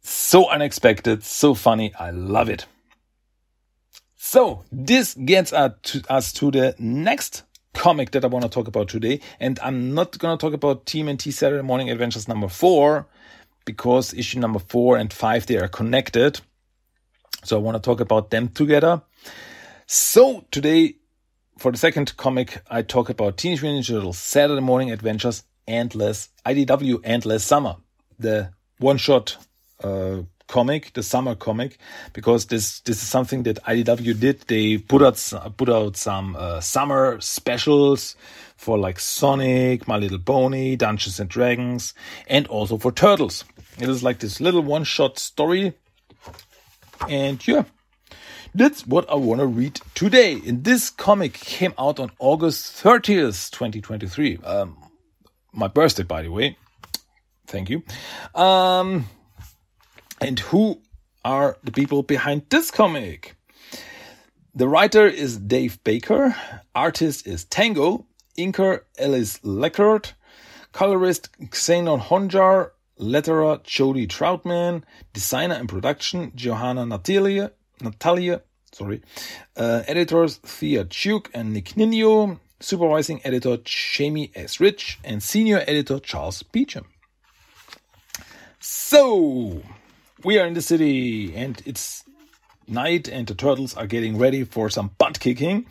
So 0.00 0.48
unexpected, 0.48 1.24
so 1.24 1.54
funny. 1.54 1.94
I 1.94 2.10
love 2.10 2.48
it. 2.48 2.66
So 4.30 4.62
this 4.70 5.14
gets 5.14 5.54
us 5.54 6.32
to 6.34 6.50
the 6.50 6.74
next 6.78 7.44
comic 7.72 8.10
that 8.10 8.26
I 8.26 8.26
want 8.26 8.42
to 8.42 8.50
talk 8.50 8.68
about 8.68 8.90
today. 8.90 9.22
And 9.40 9.58
I'm 9.60 9.94
not 9.94 10.18
going 10.18 10.36
to 10.36 10.38
talk 10.38 10.52
about 10.52 10.84
TMNT 10.84 11.32
Saturday 11.32 11.62
Morning 11.62 11.88
Adventures 11.88 12.28
number 12.28 12.48
four 12.48 13.06
because 13.64 14.12
issue 14.12 14.38
number 14.38 14.58
four 14.58 14.98
and 14.98 15.10
five, 15.10 15.46
they 15.46 15.56
are 15.56 15.66
connected. 15.66 16.42
So 17.44 17.56
I 17.56 17.62
want 17.62 17.76
to 17.76 17.80
talk 17.80 18.00
about 18.00 18.28
them 18.28 18.48
together. 18.48 19.00
So 19.86 20.44
today, 20.50 20.96
for 21.56 21.72
the 21.72 21.78
second 21.78 22.14
comic, 22.18 22.60
I 22.70 22.82
talk 22.82 23.08
about 23.08 23.38
Teenage 23.38 23.62
Mutant 23.62 23.86
Ninja 23.86 23.94
Turtles 23.94 24.18
Saturday 24.18 24.60
Morning 24.60 24.90
Adventures 24.90 25.42
Endless 25.66 26.28
IDW 26.44 27.00
Endless 27.02 27.44
Summer, 27.44 27.76
the 28.18 28.50
one-shot 28.76 29.38
uh, 29.82 30.18
comic, 30.48 30.92
the 30.94 31.02
summer 31.02 31.34
comic, 31.36 31.78
because 32.12 32.46
this 32.46 32.80
this 32.80 33.00
is 33.00 33.08
something 33.08 33.44
that 33.44 33.62
IDW 33.64 34.18
did. 34.18 34.40
They 34.48 34.78
put 34.78 35.02
out 35.02 35.56
put 35.56 35.68
out 35.68 35.96
some 35.96 36.34
uh, 36.36 36.60
summer 36.60 37.20
specials 37.20 38.16
for 38.56 38.76
like 38.76 38.98
Sonic, 38.98 39.86
My 39.86 39.96
Little 39.96 40.18
Pony, 40.18 40.74
Dungeons 40.74 41.20
and 41.20 41.30
Dragons, 41.30 41.94
and 42.26 42.46
also 42.48 42.76
for 42.76 42.90
Turtles. 42.90 43.44
It 43.78 43.88
is 43.88 44.02
like 44.02 44.18
this 44.18 44.40
little 44.40 44.62
one 44.62 44.84
shot 44.84 45.18
story, 45.18 45.74
and 47.08 47.46
yeah. 47.46 47.64
That's 48.54 48.86
what 48.86 49.08
I 49.10 49.14
want 49.14 49.40
to 49.40 49.46
read 49.46 49.78
today. 49.94 50.40
And 50.44 50.64
this 50.64 50.88
comic 50.88 51.34
came 51.34 51.74
out 51.78 52.00
on 52.00 52.10
August 52.18 52.82
30th, 52.82 53.50
2023. 53.50 54.38
Um, 54.38 54.76
my 55.52 55.68
birthday, 55.68 56.02
by 56.02 56.22
the 56.22 56.30
way. 56.30 56.56
Thank 57.46 57.70
you. 57.70 57.82
Um, 58.34 59.06
and 60.20 60.38
who 60.40 60.80
are 61.24 61.58
the 61.62 61.72
people 61.72 62.02
behind 62.02 62.42
this 62.50 62.70
comic? 62.70 63.36
The 64.54 64.68
writer 64.68 65.06
is 65.06 65.38
Dave 65.38 65.82
Baker, 65.84 66.34
artist 66.74 67.26
is 67.26 67.44
Tango, 67.44 68.06
inker 68.36 68.80
Alice 68.98 69.38
Leckert, 69.40 70.12
colorist 70.72 71.28
Xenon 71.40 72.00
Honjar, 72.00 72.70
letterer 72.98 73.62
Jody 73.62 74.06
Troutman, 74.06 74.82
designer 75.12 75.54
and 75.54 75.68
production 75.68 76.32
Johanna 76.34 76.86
Natalia, 76.86 77.52
Natalia, 77.80 78.42
sorry, 78.72 79.02
uh, 79.56 79.82
editors 79.86 80.38
Thea 80.38 80.84
Chuk 80.84 81.30
and 81.32 81.52
Nick 81.52 81.76
Nino, 81.76 82.40
supervising 82.60 83.20
editor 83.24 83.58
Jamie 83.64 84.32
S. 84.34 84.58
Rich, 84.58 84.98
and 85.04 85.22
senior 85.22 85.62
editor 85.66 86.00
Charles 86.00 86.42
Beecham. 86.42 86.86
So, 88.60 89.62
we 90.24 90.38
are 90.38 90.46
in 90.46 90.54
the 90.54 90.62
city 90.62 91.34
and 91.34 91.62
it's 91.64 92.04
night 92.66 93.08
and 93.08 93.26
the 93.26 93.34
turtles 93.34 93.76
are 93.76 93.86
getting 93.86 94.18
ready 94.18 94.44
for 94.44 94.68
some 94.68 94.90
butt 94.98 95.20
kicking. 95.20 95.66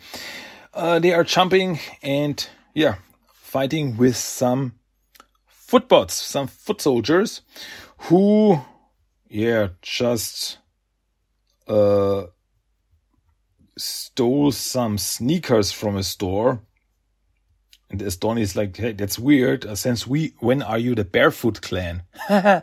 Uh, 0.74 0.98
they 0.98 1.12
are 1.12 1.24
jumping 1.24 1.78
and, 2.02 2.48
yeah, 2.74 2.96
fighting 3.34 3.96
with 3.96 4.16
some 4.16 4.72
footbots, 5.50 6.12
some 6.12 6.46
foot 6.46 6.80
soldiers 6.80 7.42
who, 8.02 8.60
yeah, 9.28 9.68
just, 9.82 10.58
uh, 11.66 12.24
stole 13.76 14.50
some 14.52 14.98
sneakers 14.98 15.72
from 15.72 15.96
a 15.96 16.02
store. 16.02 16.60
And 17.90 18.02
as 18.02 18.16
Donnie's 18.16 18.54
like, 18.54 18.76
hey, 18.76 18.92
that's 18.92 19.18
weird. 19.18 19.64
Uh, 19.64 19.74
since 19.74 20.06
we, 20.06 20.34
when 20.40 20.62
are 20.62 20.78
you 20.78 20.94
the 20.94 21.04
barefoot 21.04 21.62
clan? 21.62 22.02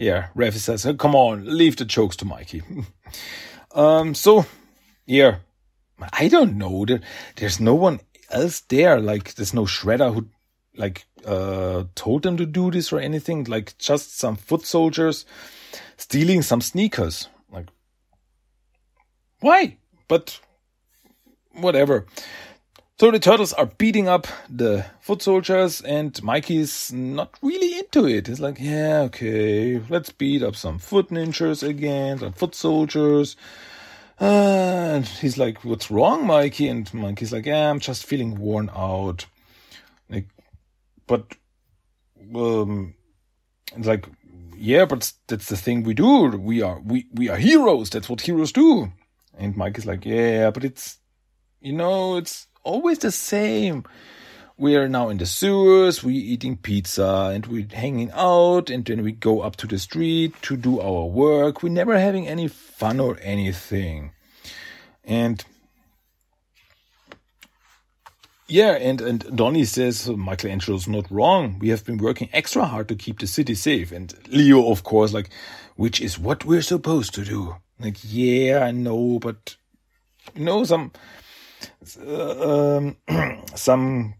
yeah, 0.00 0.28
Raffi 0.34 0.56
says, 0.56 0.86
oh, 0.86 0.94
come 0.94 1.14
on, 1.14 1.44
leave 1.44 1.76
the 1.76 1.84
jokes 1.84 2.16
to 2.16 2.24
Mikey. 2.24 2.62
um, 3.74 4.14
so, 4.14 4.46
yeah, 5.04 5.36
I 6.14 6.28
don't 6.28 6.56
know. 6.56 6.86
There, 6.86 7.02
there's 7.36 7.60
no 7.60 7.74
one 7.74 8.00
else 8.30 8.60
there. 8.60 8.98
Like, 8.98 9.34
there's 9.34 9.52
no 9.52 9.66
shredder 9.66 10.14
who, 10.14 10.30
like, 10.74 11.04
uh, 11.26 11.84
told 11.96 12.22
them 12.22 12.38
to 12.38 12.46
do 12.46 12.70
this 12.70 12.94
or 12.94 12.98
anything. 12.98 13.44
Like, 13.44 13.76
just 13.76 14.16
some 14.16 14.36
foot 14.36 14.64
soldiers 14.64 15.26
stealing 15.98 16.40
some 16.40 16.62
sneakers. 16.62 17.28
Like, 17.52 17.66
why? 19.40 19.76
But, 20.08 20.40
whatever. 21.52 22.06
So 23.00 23.10
the 23.10 23.18
turtles 23.18 23.54
are 23.54 23.64
beating 23.64 24.08
up 24.08 24.26
the 24.50 24.84
foot 25.00 25.22
soldiers, 25.22 25.80
and 25.80 26.22
Mikey's 26.22 26.92
not 26.92 27.34
really 27.40 27.78
into 27.78 28.06
it. 28.06 28.26
He's 28.26 28.40
like, 28.40 28.58
yeah, 28.60 29.00
okay, 29.04 29.80
let's 29.88 30.10
beat 30.10 30.42
up 30.42 30.54
some 30.54 30.78
foot 30.78 31.08
ninjas 31.08 31.66
again, 31.66 32.18
some 32.18 32.34
foot 32.34 32.54
soldiers. 32.54 33.36
Uh, 34.20 34.24
and 34.96 35.06
he's 35.06 35.38
like, 35.38 35.64
what's 35.64 35.90
wrong, 35.90 36.26
Mikey? 36.26 36.68
And 36.68 36.92
Mikey's 36.92 37.32
like, 37.32 37.46
yeah, 37.46 37.70
I'm 37.70 37.80
just 37.80 38.04
feeling 38.04 38.38
worn 38.38 38.68
out. 38.76 39.24
Like, 40.10 40.28
but, 41.06 41.24
um, 42.34 42.92
it's 43.74 43.86
like, 43.86 44.10
yeah, 44.54 44.84
but 44.84 45.10
that's 45.26 45.48
the 45.48 45.56
thing 45.56 45.84
we 45.84 45.94
do. 45.94 46.26
We 46.36 46.60
are, 46.60 46.78
we, 46.80 47.06
we 47.14 47.30
are 47.30 47.38
heroes. 47.38 47.88
That's 47.88 48.10
what 48.10 48.20
heroes 48.20 48.52
do. 48.52 48.92
And 49.38 49.56
Mike 49.56 49.78
is 49.78 49.86
like, 49.86 50.04
yeah, 50.04 50.50
but 50.50 50.64
it's, 50.64 50.98
you 51.62 51.72
know, 51.72 52.18
it's, 52.18 52.46
always 52.62 52.98
the 52.98 53.10
same. 53.10 53.84
We 54.56 54.76
are 54.76 54.88
now 54.88 55.08
in 55.08 55.16
the 55.16 55.24
sewers, 55.24 56.04
we 56.04 56.14
eating 56.14 56.56
pizza 56.58 57.30
and 57.32 57.46
we 57.46 57.66
hanging 57.72 58.10
out 58.12 58.68
and 58.68 58.84
then 58.84 59.02
we 59.02 59.12
go 59.12 59.40
up 59.40 59.56
to 59.56 59.66
the 59.66 59.78
street 59.78 60.34
to 60.42 60.56
do 60.56 60.80
our 60.80 61.06
work. 61.06 61.62
We're 61.62 61.70
never 61.70 61.98
having 61.98 62.28
any 62.28 62.46
fun 62.48 63.00
or 63.00 63.18
anything. 63.22 64.12
And 65.02 65.42
yeah, 68.50 68.72
and, 68.72 69.00
and 69.00 69.36
Donnie 69.36 69.64
says 69.64 70.08
Michelangelo's 70.08 70.88
not 70.88 71.10
wrong. 71.10 71.58
We 71.60 71.68
have 71.68 71.84
been 71.84 71.98
working 71.98 72.28
extra 72.32 72.64
hard 72.66 72.88
to 72.88 72.96
keep 72.96 73.20
the 73.20 73.26
city 73.26 73.54
safe. 73.54 73.92
And 73.92 74.12
Leo, 74.28 74.70
of 74.70 74.82
course, 74.82 75.14
like, 75.14 75.30
which 75.76 76.00
is 76.00 76.18
what 76.18 76.44
we're 76.44 76.60
supposed 76.60 77.14
to 77.14 77.24
do. 77.24 77.56
Like, 77.78 77.96
yeah, 78.02 78.64
I 78.64 78.72
know, 78.72 79.18
but 79.20 79.56
you 80.34 80.44
know, 80.44 80.64
some 80.64 80.92
um, 82.06 82.96
some 83.54 84.14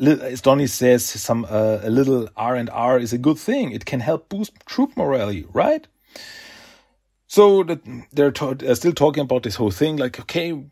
as 0.00 0.40
Donnie 0.40 0.66
says, 0.66 1.04
some 1.04 1.44
uh, 1.44 1.78
a 1.82 1.90
little 1.90 2.28
R 2.36 2.56
and 2.56 2.70
R 2.70 2.98
is 2.98 3.12
a 3.12 3.18
good 3.18 3.38
thing. 3.38 3.72
It 3.72 3.84
can 3.84 4.00
help 4.00 4.28
boost 4.28 4.52
troop 4.66 4.96
morale, 4.96 5.44
right? 5.52 5.86
So 7.26 7.62
that 7.64 7.80
they're 8.12 8.32
uh, 8.40 8.74
still 8.74 8.92
talking 8.92 9.22
about 9.22 9.42
this 9.42 9.56
whole 9.56 9.70
thing, 9.70 9.96
like, 9.96 10.20
okay, 10.20 10.64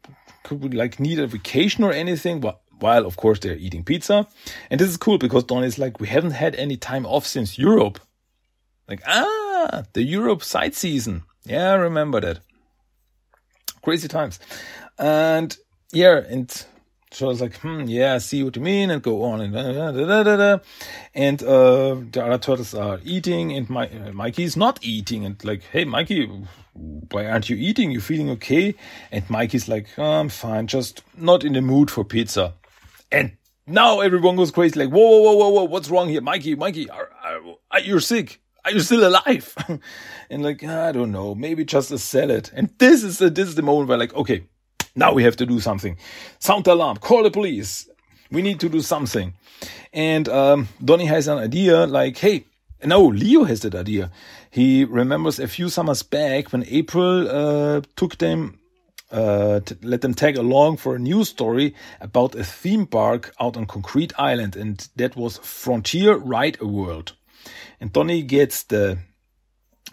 could 0.42 0.62
we 0.62 0.70
like 0.70 1.00
need 1.00 1.18
a 1.18 1.26
vacation 1.26 1.84
or 1.84 1.92
anything? 1.92 2.40
Well, 2.40 2.60
while 2.78 3.06
of 3.06 3.16
course 3.16 3.38
they're 3.38 3.56
eating 3.56 3.84
pizza, 3.84 4.26
and 4.70 4.80
this 4.80 4.88
is 4.88 4.96
cool 4.96 5.18
because 5.18 5.44
Donnie's 5.44 5.78
like, 5.78 6.00
we 6.00 6.08
haven't 6.08 6.32
had 6.32 6.54
any 6.56 6.76
time 6.76 7.06
off 7.06 7.26
since 7.26 7.58
Europe. 7.58 8.00
Like, 8.88 9.02
ah, 9.06 9.84
the 9.92 10.02
Europe 10.02 10.42
side 10.42 10.74
season. 10.74 11.22
Yeah, 11.44 11.72
I 11.72 11.74
remember 11.74 12.20
that. 12.20 12.40
Crazy 13.82 14.06
times, 14.06 14.38
and 14.98 15.56
yeah, 15.92 16.22
and 16.28 16.50
so 17.12 17.26
I 17.26 17.28
was 17.28 17.40
like, 17.42 17.56
hmm, 17.58 17.82
yeah, 17.82 18.14
I 18.14 18.18
see 18.18 18.42
what 18.42 18.56
you 18.56 18.62
mean, 18.62 18.90
and 18.90 19.02
go 19.02 19.22
on 19.22 19.42
and 19.42 19.52
da, 19.52 20.22
da, 20.22 20.36
da, 20.36 20.58
and 21.14 21.42
uh, 21.42 21.96
the 22.10 22.24
other 22.24 22.38
turtles 22.38 22.74
are 22.74 23.00
eating, 23.04 23.52
and 23.52 23.68
my 23.68 23.88
uh, 23.88 24.30
is 24.38 24.56
not 24.56 24.78
eating, 24.82 25.26
and 25.26 25.42
like, 25.44 25.62
hey, 25.64 25.84
Mikey, 25.84 26.26
why 27.10 27.26
aren't 27.26 27.50
you 27.50 27.56
eating? 27.56 27.90
You 27.90 28.00
feeling 28.00 28.30
okay? 28.30 28.74
And 29.10 29.28
Mikey's 29.28 29.68
like, 29.68 29.88
oh, 29.98 30.20
I'm 30.20 30.30
fine, 30.30 30.66
just 30.66 31.02
not 31.16 31.44
in 31.44 31.52
the 31.52 31.60
mood 31.60 31.90
for 31.90 32.04
pizza. 32.04 32.54
And 33.10 33.36
now 33.66 34.00
everyone 34.00 34.36
goes 34.36 34.50
crazy, 34.50 34.78
like, 34.80 34.90
whoa, 34.90 35.20
whoa, 35.20 35.36
whoa, 35.36 35.48
whoa, 35.50 35.64
what's 35.64 35.90
wrong 35.90 36.08
here, 36.08 36.22
Mikey? 36.22 36.54
Mikey, 36.54 36.88
are, 36.88 37.10
are, 37.22 37.40
are 37.70 37.80
you're 37.80 38.00
sick? 38.00 38.40
Are 38.64 38.70
you 38.70 38.80
still 38.80 39.06
alive? 39.06 39.54
and 40.30 40.42
like, 40.42 40.64
I 40.64 40.92
don't 40.92 41.12
know, 41.12 41.34
maybe 41.34 41.64
just 41.64 41.90
a 41.90 41.98
salad. 41.98 42.50
And 42.54 42.70
this 42.78 43.02
is 43.02 43.18
the, 43.18 43.28
this 43.28 43.48
is 43.48 43.54
the 43.56 43.62
moment 43.62 43.88
where 43.88 43.98
like, 43.98 44.14
okay, 44.14 44.46
now 44.94 45.12
we 45.12 45.22
have 45.24 45.36
to 45.36 45.46
do 45.46 45.60
something. 45.60 45.96
Sound 46.38 46.64
the 46.64 46.74
alarm. 46.74 46.98
Call 46.98 47.22
the 47.22 47.30
police. 47.30 47.88
We 48.30 48.42
need 48.42 48.60
to 48.60 48.68
do 48.68 48.80
something. 48.80 49.34
And 49.92 50.28
um, 50.28 50.68
Donnie 50.84 51.06
has 51.06 51.28
an 51.28 51.38
idea 51.38 51.86
like, 51.86 52.18
hey, 52.18 52.44
no, 52.84 53.06
Leo 53.06 53.44
has 53.44 53.60
that 53.60 53.74
idea. 53.74 54.10
He 54.50 54.84
remembers 54.84 55.38
a 55.38 55.46
few 55.48 55.68
summers 55.68 56.02
back 56.02 56.52
when 56.52 56.64
April 56.68 57.28
uh, 57.28 57.82
took 57.96 58.18
them, 58.18 58.58
uh, 59.10 59.60
let 59.82 60.00
them 60.00 60.14
tag 60.14 60.36
along 60.36 60.78
for 60.78 60.96
a 60.96 60.98
news 60.98 61.28
story 61.28 61.74
about 62.00 62.34
a 62.34 62.44
theme 62.44 62.86
park 62.86 63.34
out 63.40 63.56
on 63.56 63.66
Concrete 63.66 64.12
Island, 64.18 64.56
and 64.56 64.88
that 64.96 65.16
was 65.16 65.38
Frontier 65.38 66.16
Ride 66.16 66.58
a 66.60 66.66
World. 66.66 67.12
And 67.80 67.92
Donnie 67.92 68.22
gets 68.22 68.64
the 68.64 68.98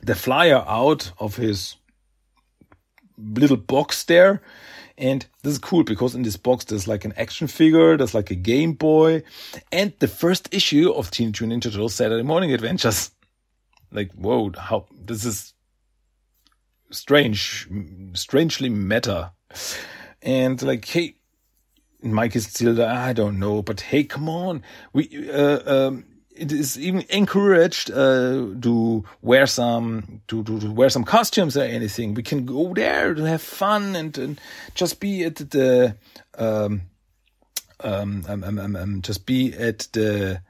the 0.01 0.15
flyer 0.15 0.63
out 0.65 1.11
of 1.19 1.35
his 1.35 1.75
little 3.17 3.57
box 3.57 4.05
there 4.05 4.41
and 4.99 5.25
this 5.43 5.53
is 5.53 5.59
cool 5.59 5.83
because 5.83 6.13
in 6.13 6.23
this 6.23 6.35
box 6.37 6.65
there's 6.65 6.87
like 6.87 7.05
an 7.05 7.13
action 7.15 7.47
figure, 7.47 7.95
there's 7.97 8.13
like 8.13 8.29
a 8.29 8.35
Game 8.35 8.73
Boy, 8.73 9.23
and 9.71 9.93
the 9.99 10.07
first 10.07 10.53
issue 10.53 10.91
of 10.91 11.09
Teenage 11.09 11.41
Mutant 11.41 11.63
Ninja 11.63 11.71
Turtles 11.71 11.95
Saturday 11.95 12.23
Morning 12.23 12.53
Adventures. 12.53 13.11
Like, 13.91 14.11
whoa, 14.11 14.51
how 14.57 14.85
this 14.93 15.25
is 15.25 15.53
strange, 16.91 17.67
strangely 18.13 18.69
meta. 18.69 19.31
And 20.21 20.61
like, 20.61 20.85
hey, 20.85 21.15
Mike 22.01 22.35
is 22.35 22.47
still 22.47 22.75
there. 22.75 22.89
I 22.89 23.13
don't 23.13 23.39
know, 23.39 23.61
but 23.61 23.81
hey, 23.81 24.03
come 24.03 24.29
on. 24.29 24.63
We, 24.93 25.31
uh, 25.31 25.87
um, 25.87 26.05
it 26.39 26.51
is 26.51 26.79
even 26.79 27.03
encouraged 27.09 27.91
uh, 27.91 28.47
to 28.61 29.03
wear 29.21 29.45
some 29.45 30.21
to, 30.27 30.43
to, 30.43 30.59
to, 30.59 30.71
wear 30.71 30.89
some 30.89 31.03
costumes 31.03 31.57
or 31.57 31.63
anything. 31.63 32.13
We 32.13 32.23
can 32.23 32.45
go 32.45 32.73
there 32.73 33.13
to 33.13 33.23
have 33.23 33.41
fun 33.41 33.95
and, 33.95 34.17
and 34.17 34.41
just 34.73 34.99
be 34.99 35.23
at 35.23 35.35
the 35.35 35.95
um, 36.37 36.81
um, 37.81 38.25
um, 38.27 38.43
um, 38.43 38.59
um, 38.59 38.75
um 38.75 39.01
just 39.01 39.25
be 39.25 39.53
at 39.53 39.87
the 39.93 40.41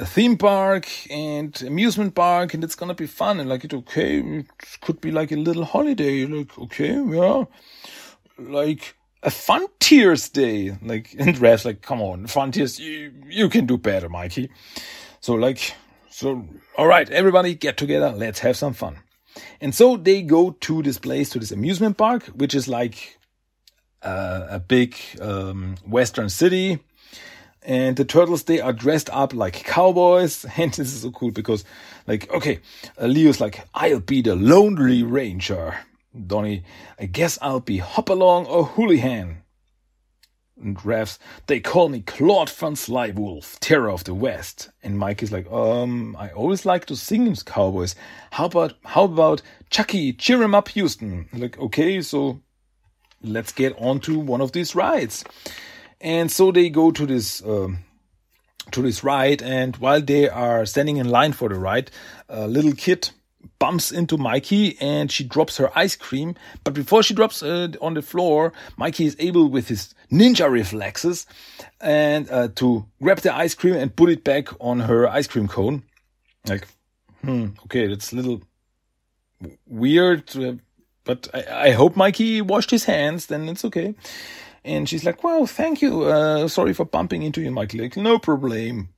theme 0.00 0.36
park 0.36 0.86
and 1.10 1.60
amusement 1.62 2.14
park, 2.14 2.54
and 2.54 2.62
it's 2.62 2.74
gonna 2.74 2.94
be 2.94 3.06
fun. 3.06 3.40
And 3.40 3.48
like 3.48 3.64
it 3.64 3.74
okay, 3.74 4.18
it 4.18 4.46
could 4.80 5.00
be 5.00 5.10
like 5.10 5.32
a 5.32 5.36
little 5.36 5.64
holiday. 5.64 6.26
Like 6.26 6.58
okay, 6.58 6.94
yeah, 6.94 7.44
like 8.38 8.96
a 9.22 9.30
fun 9.30 9.66
tears 9.80 10.28
day. 10.28 10.76
Like 10.82 11.14
and 11.18 11.38
Rev's 11.38 11.64
like, 11.64 11.82
come 11.82 12.00
on, 12.00 12.26
fun 12.26 12.52
tears, 12.52 12.78
you 12.78 13.12
you 13.28 13.48
can 13.48 13.66
do 13.66 13.78
better, 13.78 14.08
Mikey. 14.08 14.50
So 15.20 15.34
like, 15.34 15.74
so, 16.10 16.46
all 16.76 16.86
right, 16.86 17.08
everybody 17.10 17.54
get 17.54 17.76
together. 17.76 18.10
Let's 18.10 18.40
have 18.40 18.56
some 18.56 18.72
fun. 18.72 18.98
And 19.60 19.74
so 19.74 19.96
they 19.96 20.22
go 20.22 20.50
to 20.50 20.82
this 20.82 20.98
place, 20.98 21.30
to 21.30 21.38
this 21.38 21.52
amusement 21.52 21.96
park, 21.96 22.24
which 22.26 22.54
is 22.54 22.68
like 22.68 23.18
uh, 24.02 24.46
a 24.50 24.60
big 24.60 24.96
um, 25.20 25.76
Western 25.86 26.28
city. 26.28 26.78
And 27.62 27.96
the 27.96 28.04
turtles, 28.04 28.44
they 28.44 28.60
are 28.60 28.72
dressed 28.72 29.10
up 29.10 29.34
like 29.34 29.64
cowboys. 29.64 30.46
And 30.56 30.72
this 30.72 30.92
is 30.92 31.02
so 31.02 31.10
cool 31.10 31.30
because, 31.30 31.64
like, 32.06 32.30
okay, 32.32 32.60
uh, 33.00 33.06
Leo's 33.06 33.40
like, 33.40 33.66
I'll 33.74 34.00
be 34.00 34.22
the 34.22 34.36
Lonely 34.36 35.02
Ranger. 35.02 35.78
Donnie, 36.26 36.64
I 36.98 37.06
guess 37.06 37.38
I'll 37.42 37.60
be 37.60 37.78
Hopalong 37.78 38.46
or 38.46 38.64
Houlihan 38.64 39.42
and 40.60 40.84
Rev's, 40.84 41.18
they 41.46 41.60
call 41.60 41.88
me 41.88 42.00
Claude 42.00 42.50
Van 42.50 42.74
Slywolf, 42.74 43.58
Terror 43.60 43.90
of 43.90 44.04
the 44.04 44.14
West. 44.14 44.70
And 44.82 44.98
Mike 44.98 45.22
is 45.22 45.32
like, 45.32 45.50
um, 45.50 46.16
I 46.18 46.30
always 46.30 46.66
like 46.66 46.86
to 46.86 46.96
sing 46.96 47.34
cowboys. 47.36 47.94
How 48.30 48.46
about, 48.46 48.74
how 48.84 49.04
about 49.04 49.42
Chucky, 49.70 50.12
cheer 50.12 50.42
him 50.42 50.54
up, 50.54 50.68
Houston? 50.68 51.28
like, 51.32 51.58
okay, 51.58 52.00
so 52.02 52.40
let's 53.22 53.52
get 53.52 53.76
on 53.78 54.00
to 54.00 54.18
one 54.18 54.40
of 54.40 54.52
these 54.52 54.74
rides. 54.74 55.24
And 56.00 56.30
so 56.30 56.52
they 56.52 56.70
go 56.70 56.90
to 56.90 57.06
this, 57.06 57.42
um, 57.44 57.78
to 58.72 58.82
this 58.82 59.02
ride. 59.02 59.42
And 59.42 59.76
while 59.76 60.00
they 60.00 60.28
are 60.28 60.66
standing 60.66 60.98
in 60.98 61.08
line 61.08 61.32
for 61.32 61.48
the 61.48 61.56
ride, 61.56 61.90
a 62.28 62.46
little 62.46 62.72
kid 62.72 63.10
bumps 63.58 63.90
into 63.90 64.16
Mikey 64.16 64.76
and 64.80 65.10
she 65.10 65.24
drops 65.24 65.56
her 65.56 65.76
ice 65.76 65.96
cream. 65.96 66.34
But 66.64 66.74
before 66.74 67.02
she 67.02 67.14
drops 67.14 67.42
it 67.42 67.76
on 67.80 67.94
the 67.94 68.02
floor, 68.02 68.52
Mikey 68.76 69.06
is 69.06 69.16
able 69.18 69.48
with 69.48 69.68
his 69.68 69.94
ninja 70.10 70.50
reflexes 70.50 71.26
and 71.80 72.30
uh, 72.30 72.48
to 72.56 72.86
grab 73.02 73.18
the 73.18 73.34
ice 73.34 73.54
cream 73.54 73.74
and 73.74 73.94
put 73.94 74.10
it 74.10 74.24
back 74.24 74.48
on 74.60 74.80
her 74.80 75.08
ice 75.08 75.26
cream 75.26 75.48
cone. 75.48 75.82
Like, 76.46 76.66
hmm, 77.22 77.48
okay, 77.64 77.86
that's 77.86 78.12
a 78.12 78.16
little 78.16 78.42
weird, 79.66 80.36
uh, 80.36 80.54
but 81.04 81.28
I, 81.32 81.68
I, 81.68 81.70
hope 81.70 81.96
Mikey 81.96 82.42
washed 82.42 82.70
his 82.70 82.84
hands, 82.84 83.26
then 83.26 83.48
it's 83.48 83.64
okay. 83.64 83.94
And 84.64 84.88
she's 84.88 85.04
like, 85.04 85.22
well, 85.22 85.46
thank 85.46 85.80
you. 85.80 86.04
Uh, 86.04 86.48
sorry 86.48 86.74
for 86.74 86.84
bumping 86.84 87.22
into 87.22 87.40
you, 87.40 87.50
Mikey. 87.50 87.80
Like, 87.80 87.96
no 87.96 88.18
problem. 88.18 88.88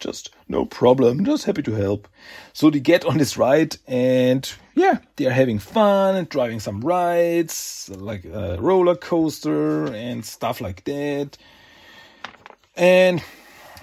Just 0.00 0.30
no 0.48 0.64
problem. 0.64 1.24
Just 1.24 1.44
happy 1.44 1.62
to 1.62 1.72
help. 1.72 2.08
So 2.54 2.70
they 2.70 2.80
get 2.80 3.04
on 3.04 3.18
this 3.18 3.36
ride 3.36 3.76
and 3.86 4.50
yeah, 4.74 4.98
they're 5.16 5.30
having 5.30 5.58
fun 5.58 6.16
and 6.16 6.28
driving 6.28 6.58
some 6.58 6.80
rides 6.80 7.90
like 7.94 8.24
a 8.24 8.56
roller 8.58 8.96
coaster 8.96 9.86
and 9.92 10.24
stuff 10.24 10.60
like 10.60 10.84
that. 10.84 11.36
And 12.74 13.22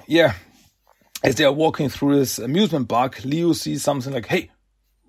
yeah, 0.07 0.33
as 1.23 1.35
they 1.35 1.43
are 1.43 1.53
walking 1.53 1.89
through 1.89 2.17
this 2.17 2.39
amusement 2.39 2.89
park, 2.89 3.23
Leo 3.23 3.53
sees 3.53 3.83
something 3.83 4.11
like, 4.11 4.25
Hey, 4.25 4.49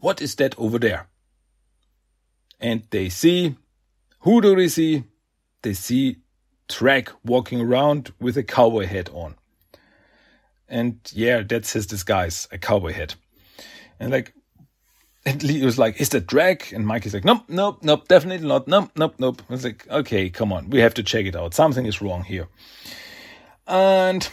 what 0.01 0.21
is 0.21 0.35
that 0.37 0.59
over 0.59 0.79
there? 0.79 1.09
And 2.61 2.83
they 2.91 3.09
see, 3.09 3.57
who 4.21 4.41
do 4.41 4.55
they 4.57 4.69
see? 4.69 5.05
They 5.63 5.73
see 5.73 6.19
Drag 6.69 7.11
walking 7.25 7.63
around 7.63 8.13
with 8.21 8.37
a 8.37 8.43
cowboy 8.43 8.87
hat 8.87 9.09
on. 9.15 9.37
And 10.69 10.99
yeah, 11.13 11.43
that's 11.43 11.73
his 11.73 11.87
disguise, 11.87 12.47
a 12.53 12.59
cowboy 12.59 12.93
hat. 12.93 13.15
And 13.99 14.13
like, 14.13 14.35
and 15.25 15.43
Lee 15.43 15.65
was 15.65 15.79
like, 15.79 16.01
is 16.01 16.11
that 16.11 16.27
drag? 16.27 16.73
And 16.73 16.87
Mikey's 16.87 17.15
like, 17.15 17.25
nope, 17.25 17.45
nope, 17.49 17.81
nope, 17.83 18.09
definitely 18.09 18.47
not. 18.47 18.69
Nope, 18.69 18.93
nope, 18.97 19.15
nope. 19.19 19.43
I 19.49 19.53
was 19.53 19.65
like, 19.65 19.87
okay, 19.89 20.31
come 20.31 20.53
on. 20.53 20.71
We 20.71 20.81
have 20.81 20.95
to 20.95 21.03
check 21.03 21.27
it 21.27 21.37
out. 21.37 21.55
Something 21.55 21.87
is 21.87 22.01
wrong 22.01 22.23
here. 22.23 22.49
And 23.67 24.29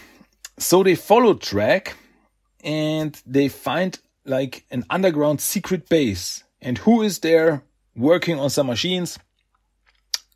so 0.58 0.84
they 0.84 0.96
follow 0.96 1.34
drag 1.34 1.92
and 2.64 3.22
they 3.26 3.48
find 3.50 4.00
like 4.26 4.66
an 4.72 4.86
underground 4.90 5.42
secret 5.42 5.90
base. 5.90 6.44
And 6.62 6.78
who 6.78 7.02
is 7.02 7.20
there 7.20 7.64
working 7.96 8.40
on 8.40 8.50
some 8.50 8.68
machines? 8.68 9.20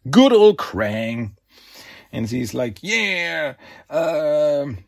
Good 0.10 0.34
old 0.34 0.58
Krang. 0.58 1.36
And 2.12 2.28
he's 2.30 2.54
like, 2.54 2.80
yeah, 2.82 3.54
um, 3.90 4.80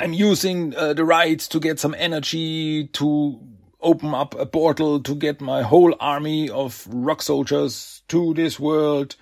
I'm 0.00 0.14
using 0.14 0.74
uh, 0.74 0.94
the 0.94 1.04
rights 1.04 1.46
to 1.48 1.60
get 1.60 1.78
some 1.78 1.94
energy 1.98 2.86
to 2.86 3.38
open 3.82 4.14
up 4.14 4.34
a 4.34 4.46
portal 4.46 4.98
to 5.00 5.14
get 5.14 5.42
my 5.42 5.60
whole 5.60 5.94
army 6.00 6.48
of 6.48 6.88
rock 6.90 7.20
soldiers 7.20 8.00
to 8.08 8.32
this 8.32 8.58
world 8.58 9.16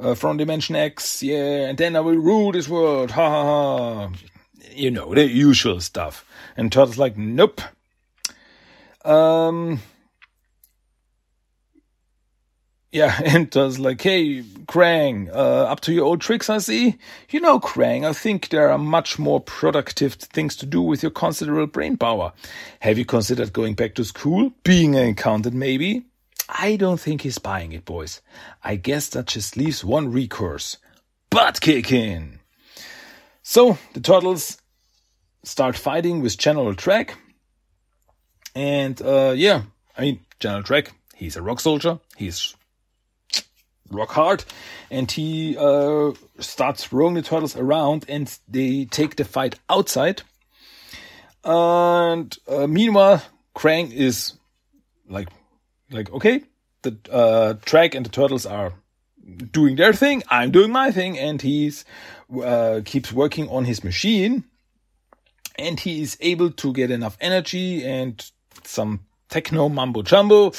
uh, 0.00 0.14
from 0.14 0.38
Dimension 0.38 0.74
X. 0.74 1.22
Yeah, 1.22 1.68
and 1.68 1.76
then 1.76 1.96
I 1.96 2.00
will 2.00 2.16
rule 2.16 2.52
this 2.52 2.66
world. 2.66 3.10
Ha 3.10 3.28
ha 3.28 3.44
ha. 3.44 4.12
You 4.70 4.90
know, 4.90 5.14
the 5.14 5.28
usual 5.28 5.82
stuff. 5.82 6.24
And 6.56 6.72
Turtle's 6.72 6.96
like, 6.96 7.18
nope. 7.18 7.60
Um, 9.04 9.82
yeah, 12.92 13.20
and 13.24 13.50
does 13.50 13.78
like, 13.78 14.00
hey, 14.00 14.42
Krang, 14.42 15.28
uh, 15.28 15.64
up 15.64 15.80
to 15.80 15.92
your 15.92 16.04
old 16.04 16.20
tricks, 16.20 16.48
I 16.48 16.58
see. 16.58 16.98
You 17.30 17.40
know, 17.40 17.60
Krang, 17.60 18.04
I 18.04 18.12
think 18.12 18.48
there 18.48 18.70
are 18.70 18.78
much 18.78 19.18
more 19.18 19.40
productive 19.40 20.14
things 20.14 20.56
to 20.56 20.66
do 20.66 20.82
with 20.82 21.02
your 21.02 21.10
considerable 21.10 21.66
brain 21.66 21.96
power. 21.96 22.32
Have 22.80 22.98
you 22.98 23.04
considered 23.04 23.52
going 23.52 23.74
back 23.74 23.94
to 23.96 24.04
school? 24.04 24.52
Being 24.64 24.96
an 24.96 25.10
accountant, 25.10 25.54
maybe? 25.54 26.06
I 26.48 26.76
don't 26.76 27.00
think 27.00 27.22
he's 27.22 27.38
buying 27.38 27.72
it, 27.72 27.84
boys. 27.84 28.20
I 28.62 28.76
guess 28.76 29.08
that 29.08 29.26
just 29.26 29.56
leaves 29.56 29.84
one 29.84 30.12
recourse. 30.12 30.76
Butt 31.30 31.60
kicking! 31.60 32.38
So, 33.42 33.78
the 33.92 34.00
turtles 34.00 34.58
start 35.42 35.76
fighting 35.76 36.20
with 36.20 36.38
General 36.38 36.72
Drag. 36.72 37.12
And, 38.54 39.00
uh, 39.02 39.34
yeah, 39.36 39.62
I 39.96 40.02
mean, 40.02 40.20
General 40.40 40.62
Drag, 40.62 40.90
he's 41.14 41.36
a 41.36 41.42
rock 41.42 41.60
soldier. 41.60 41.98
He's 42.16 42.54
rock 43.90 44.10
hard 44.10 44.44
and 44.90 45.10
he 45.10 45.56
uh, 45.58 46.12
starts 46.38 46.84
throwing 46.84 47.14
the 47.14 47.22
turtles 47.22 47.56
around 47.56 48.04
and 48.08 48.38
they 48.48 48.84
take 48.86 49.16
the 49.16 49.24
fight 49.24 49.58
outside. 49.68 50.22
And 51.44 52.36
uh, 52.48 52.66
meanwhile 52.66 53.22
krang 53.56 53.90
is 53.90 54.34
like 55.08 55.28
like 55.90 56.12
okay 56.12 56.42
the 56.82 56.96
uh, 57.10 57.54
drag 57.64 57.94
and 57.94 58.04
the 58.04 58.10
turtles 58.10 58.46
are 58.46 58.74
doing 59.50 59.76
their 59.76 59.92
thing 59.92 60.22
i'm 60.28 60.50
doing 60.50 60.70
my 60.70 60.90
thing 60.92 61.18
and 61.18 61.42
he's 61.42 61.84
uh, 62.42 62.80
keeps 62.84 63.12
working 63.12 63.48
on 63.48 63.64
his 63.64 63.82
machine 63.82 64.44
and 65.58 65.80
he 65.80 66.02
is 66.02 66.16
able 66.20 66.50
to 66.50 66.72
get 66.72 66.90
enough 66.90 67.16
energy 67.20 67.84
and 67.84 68.30
some 68.62 69.00
techno 69.28 69.68
mumbo 69.68 70.02
jumbo 70.02 70.52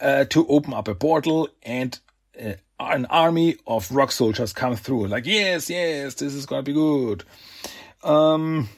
uh, 0.00 0.24
to 0.26 0.46
open 0.48 0.74
up 0.74 0.86
a 0.86 0.94
portal 0.94 1.48
and 1.62 1.98
uh, 2.40 2.52
an 2.80 3.06
army 3.06 3.56
of 3.66 3.90
rock 3.90 4.12
soldiers 4.12 4.52
come 4.52 4.76
through. 4.76 5.08
Like, 5.08 5.26
yes, 5.26 5.70
yes, 5.70 6.14
this 6.14 6.34
is 6.34 6.46
gonna 6.46 6.62
be 6.62 6.72
good. 6.72 7.24
Um, 8.02 8.68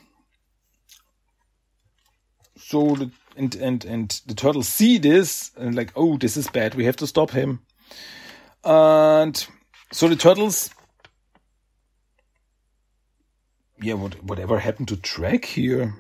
so 2.57 2.95
the 2.95 3.11
and 3.37 3.55
and 3.57 3.85
and 3.85 4.21
the 4.27 4.35
turtles 4.35 4.69
see 4.69 4.99
this 4.99 5.51
and 5.57 5.75
like, 5.75 5.93
oh, 5.97 6.17
this 6.17 6.37
is 6.37 6.49
bad. 6.49 6.75
We 6.75 6.85
have 6.85 6.97
to 6.97 7.07
stop 7.07 7.31
him. 7.31 7.61
And 8.65 9.47
so 9.93 10.09
the 10.09 10.17
turtles, 10.17 10.71
yeah, 13.81 13.95
what 13.95 14.23
whatever 14.25 14.59
happened 14.59 14.89
to 14.89 14.97
Drag 14.97 15.45
here? 15.45 15.95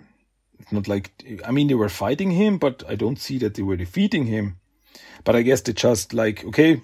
It's 0.58 0.72
not 0.72 0.88
like 0.88 1.10
I 1.44 1.50
mean 1.50 1.68
they 1.68 1.74
were 1.74 1.88
fighting 1.88 2.30
him, 2.30 2.58
but 2.58 2.82
I 2.88 2.94
don't 2.94 3.18
see 3.18 3.38
that 3.38 3.54
they 3.54 3.62
were 3.62 3.76
defeating 3.76 4.26
him. 4.26 4.56
But 5.24 5.36
I 5.36 5.42
guess 5.42 5.60
they 5.60 5.72
just 5.72 6.14
like, 6.14 6.44
okay, 6.44 6.80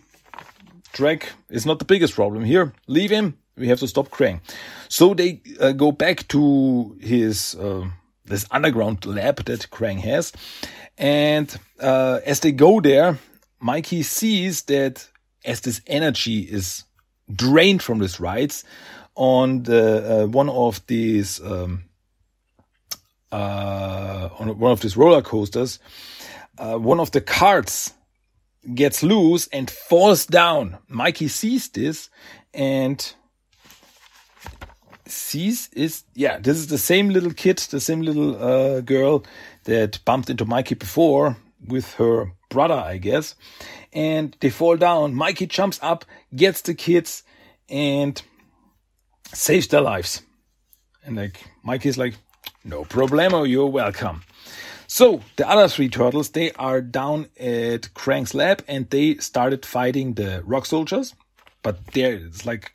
Drag 0.92 1.26
is 1.50 1.66
not 1.66 1.78
the 1.78 1.84
biggest 1.84 2.14
problem 2.14 2.44
here. 2.44 2.72
Leave 2.86 3.10
him. 3.10 3.36
We 3.56 3.68
have 3.68 3.80
to 3.80 3.88
stop 3.88 4.08
Krang. 4.08 4.40
So 4.88 5.14
they 5.14 5.40
uh, 5.60 5.72
go 5.72 5.92
back 5.92 6.26
to 6.28 6.96
his 7.00 7.54
uh, 7.54 7.86
this 8.24 8.46
underground 8.50 9.04
lab 9.04 9.44
that 9.44 9.68
Krang 9.70 10.00
has, 10.00 10.32
and 10.96 11.54
uh, 11.80 12.20
as 12.24 12.40
they 12.40 12.52
go 12.52 12.80
there, 12.80 13.18
Mikey 13.60 14.02
sees 14.02 14.62
that 14.62 15.06
as 15.44 15.60
this 15.60 15.80
energy 15.86 16.40
is 16.40 16.84
drained 17.34 17.82
from 17.82 17.98
these 17.98 18.20
rides, 18.20 18.64
on 19.14 19.64
the 19.64 20.22
uh, 20.22 20.26
one 20.26 20.48
of 20.48 20.84
these 20.86 21.40
um, 21.42 21.84
uh, 23.30 24.28
on 24.38 24.58
one 24.58 24.72
of 24.72 24.80
these 24.80 24.96
roller 24.96 25.22
coasters, 25.22 25.78
uh, 26.58 26.76
one 26.76 27.00
of 27.00 27.10
the 27.10 27.20
carts 27.20 27.92
gets 28.74 29.02
loose 29.02 29.48
and 29.48 29.70
falls 29.70 30.26
down. 30.26 30.78
Mikey 30.88 31.28
sees 31.28 31.68
this 31.68 32.10
and 32.54 33.14
sees 35.06 35.68
is 35.74 36.04
yeah 36.14 36.38
this 36.38 36.56
is 36.56 36.68
the 36.68 36.78
same 36.78 37.10
little 37.10 37.32
kid 37.32 37.58
the 37.58 37.80
same 37.80 38.00
little 38.00 38.42
uh, 38.42 38.80
girl 38.80 39.22
that 39.64 40.02
bumped 40.06 40.30
into 40.30 40.46
mikey 40.46 40.74
before 40.74 41.36
with 41.66 41.94
her 41.94 42.32
brother 42.48 42.74
i 42.74 42.96
guess. 42.96 43.34
And 43.94 44.34
they 44.40 44.48
fall 44.48 44.78
down. 44.78 45.14
Mikey 45.14 45.46
jumps 45.46 45.78
up 45.82 46.06
gets 46.34 46.62
the 46.62 46.72
kids 46.72 47.24
and 47.68 48.20
saves 49.34 49.68
their 49.68 49.82
lives. 49.82 50.22
And 51.04 51.16
like 51.16 51.42
mikey's 51.62 51.98
like 51.98 52.14
no 52.64 52.84
problemo 52.84 53.48
you're 53.48 53.66
welcome 53.66 54.22
so 54.98 55.06
the 55.36 55.48
other 55.48 55.68
three 55.68 55.88
turtles 55.88 56.30
they 56.30 56.48
are 56.52 56.80
down 56.80 57.18
at 57.38 57.82
krang's 58.00 58.34
lab 58.34 58.64
and 58.68 58.88
they 58.90 59.08
started 59.16 59.64
fighting 59.64 60.14
the 60.14 60.42
rock 60.44 60.66
soldiers 60.66 61.14
but 61.62 61.76
there 61.94 62.14
it's 62.14 62.44
like 62.44 62.72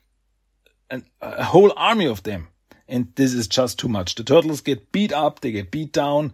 an, 0.90 1.04
a 1.20 1.44
whole 1.44 1.72
army 1.76 2.06
of 2.06 2.22
them. 2.22 2.48
And 2.88 3.12
this 3.16 3.34
is 3.34 3.46
just 3.46 3.78
too 3.78 3.88
much. 3.88 4.14
The 4.14 4.24
turtles 4.24 4.60
get 4.60 4.92
beat 4.92 5.12
up, 5.12 5.40
they 5.40 5.52
get 5.52 5.70
beat 5.70 5.92
down, 5.92 6.32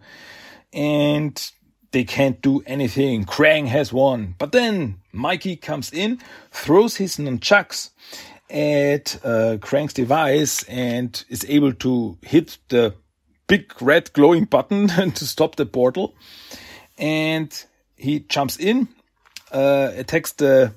and 0.71 1.51
they 1.91 2.03
can't 2.03 2.41
do 2.41 2.63
anything. 2.65 3.25
Krang 3.25 3.67
has 3.67 3.91
won. 3.91 4.35
But 4.37 4.51
then 4.51 4.99
Mikey 5.11 5.57
comes 5.57 5.91
in, 5.91 6.19
throws 6.51 6.95
his 6.95 7.17
nunchucks 7.17 7.89
at 8.49 9.17
uh, 9.25 9.57
Krang's 9.59 9.93
device, 9.93 10.63
and 10.63 11.23
is 11.27 11.45
able 11.49 11.73
to 11.73 12.17
hit 12.21 12.57
the 12.69 12.95
big 13.47 13.81
red 13.81 14.11
glowing 14.13 14.45
button 14.45 14.87
to 15.13 15.25
stop 15.25 15.55
the 15.55 15.65
portal. 15.65 16.15
And 16.97 17.51
he 17.97 18.19
jumps 18.19 18.57
in, 18.57 18.87
uh, 19.51 19.91
attacks 19.95 20.33
the 20.33 20.73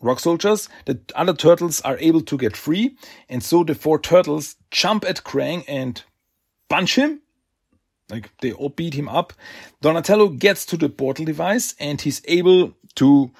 rock 0.00 0.20
soldiers, 0.20 0.68
the 0.84 1.00
other 1.14 1.34
turtles 1.34 1.80
are 1.82 1.96
able 1.98 2.20
to 2.22 2.36
get 2.36 2.56
free, 2.56 2.96
and 3.28 3.42
so 3.42 3.64
the 3.64 3.74
four 3.74 3.98
turtles 3.98 4.56
jump 4.70 5.04
at 5.04 5.22
Krang 5.22 5.64
and 5.68 6.02
punch 6.68 6.96
him. 6.96 7.20
Like 8.10 8.30
they 8.40 8.52
all 8.52 8.68
beat 8.68 8.94
him 8.94 9.08
up. 9.08 9.32
Donatello 9.80 10.28
gets 10.28 10.66
to 10.66 10.76
the 10.76 10.88
portal 10.88 11.24
device 11.24 11.74
and 11.80 12.00
he's 12.00 12.20
able 12.26 12.74
to 12.96 13.30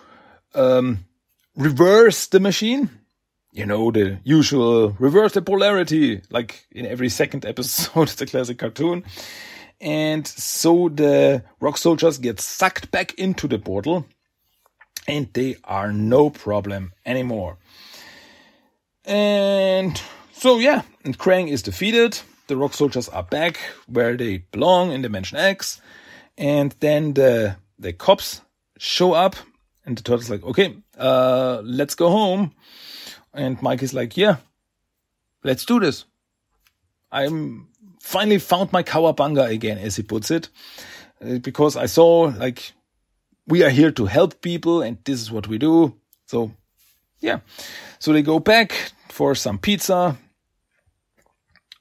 um, 0.55 1.05
reverse 1.57 2.27
the 2.27 2.41
machine. 2.41 2.88
You 3.53 3.67
know, 3.67 3.91
the 3.91 4.19
usual 4.25 4.97
reverse 4.99 5.33
the 5.33 5.43
polarity, 5.43 6.23
like 6.31 6.67
in 6.71 6.87
every 6.87 7.11
second 7.11 7.45
episode, 7.45 8.09
a 8.21 8.27
classic 8.27 8.59
cartoon. 8.59 9.05
And 9.81 10.27
so 10.27 10.88
the 10.88 11.45
rock 11.61 11.77
soldiers 11.77 12.17
get 12.17 12.41
sucked 12.41 12.91
back 12.91 13.15
into 13.15 13.47
the 13.49 13.59
portal 13.59 14.07
and 15.07 15.29
they 15.33 15.57
are 15.65 15.93
no 15.93 16.31
problem 16.31 16.93
anymore. 17.05 17.59
And 19.05 20.01
so 20.33 20.59
yeah, 20.59 20.83
and 21.05 21.19
Krang 21.19 21.49
is 21.49 21.62
defeated. 21.62 22.21
The 22.47 22.57
rock 22.57 22.75
soldiers 22.75 23.09
are 23.09 23.23
back 23.23 23.59
where 23.87 24.17
they 24.17 24.38
belong 24.53 24.93
in 24.93 25.03
Dimension 25.03 25.38
X. 25.38 25.81
And 26.38 26.75
then 26.81 27.15
the 27.15 27.57
the 27.79 27.93
cops 27.93 28.41
show 28.79 29.12
up 29.12 29.37
and 29.85 29.99
the 29.99 30.03
turtle's 30.03 30.31
like, 30.31 30.45
okay, 30.45 30.77
uh, 30.97 31.61
let's 31.65 31.95
go 31.95 32.09
home. 32.09 32.53
And 33.35 33.61
Mike 33.62 33.83
is 33.83 33.95
like, 33.95 34.16
yeah, 34.16 34.37
let's 35.42 35.64
do 35.64 35.81
this. 35.81 36.05
I'm 37.11 37.68
finally 38.01 38.38
found 38.38 38.73
my 38.73 38.83
cowabunga 38.83 39.51
again, 39.51 39.79
as 39.79 39.97
he 39.97 40.03
puts 40.03 40.31
it, 40.31 40.49
uh, 41.25 41.38
because 41.38 41.77
I 41.77 41.87
saw 41.87 42.33
like 42.37 42.73
we 43.47 43.62
are 43.62 43.71
here 43.71 43.90
to 43.92 44.07
help 44.07 44.40
people 44.40 44.83
and 44.83 44.99
this 45.05 45.21
is 45.21 45.31
what 45.31 45.49
we 45.49 45.59
do. 45.59 45.95
So 46.27 46.53
yeah. 47.21 47.40
So 47.99 48.12
they 48.12 48.23
go 48.23 48.38
back 48.38 48.92
for 49.09 49.35
some 49.35 49.59
pizza 49.59 50.16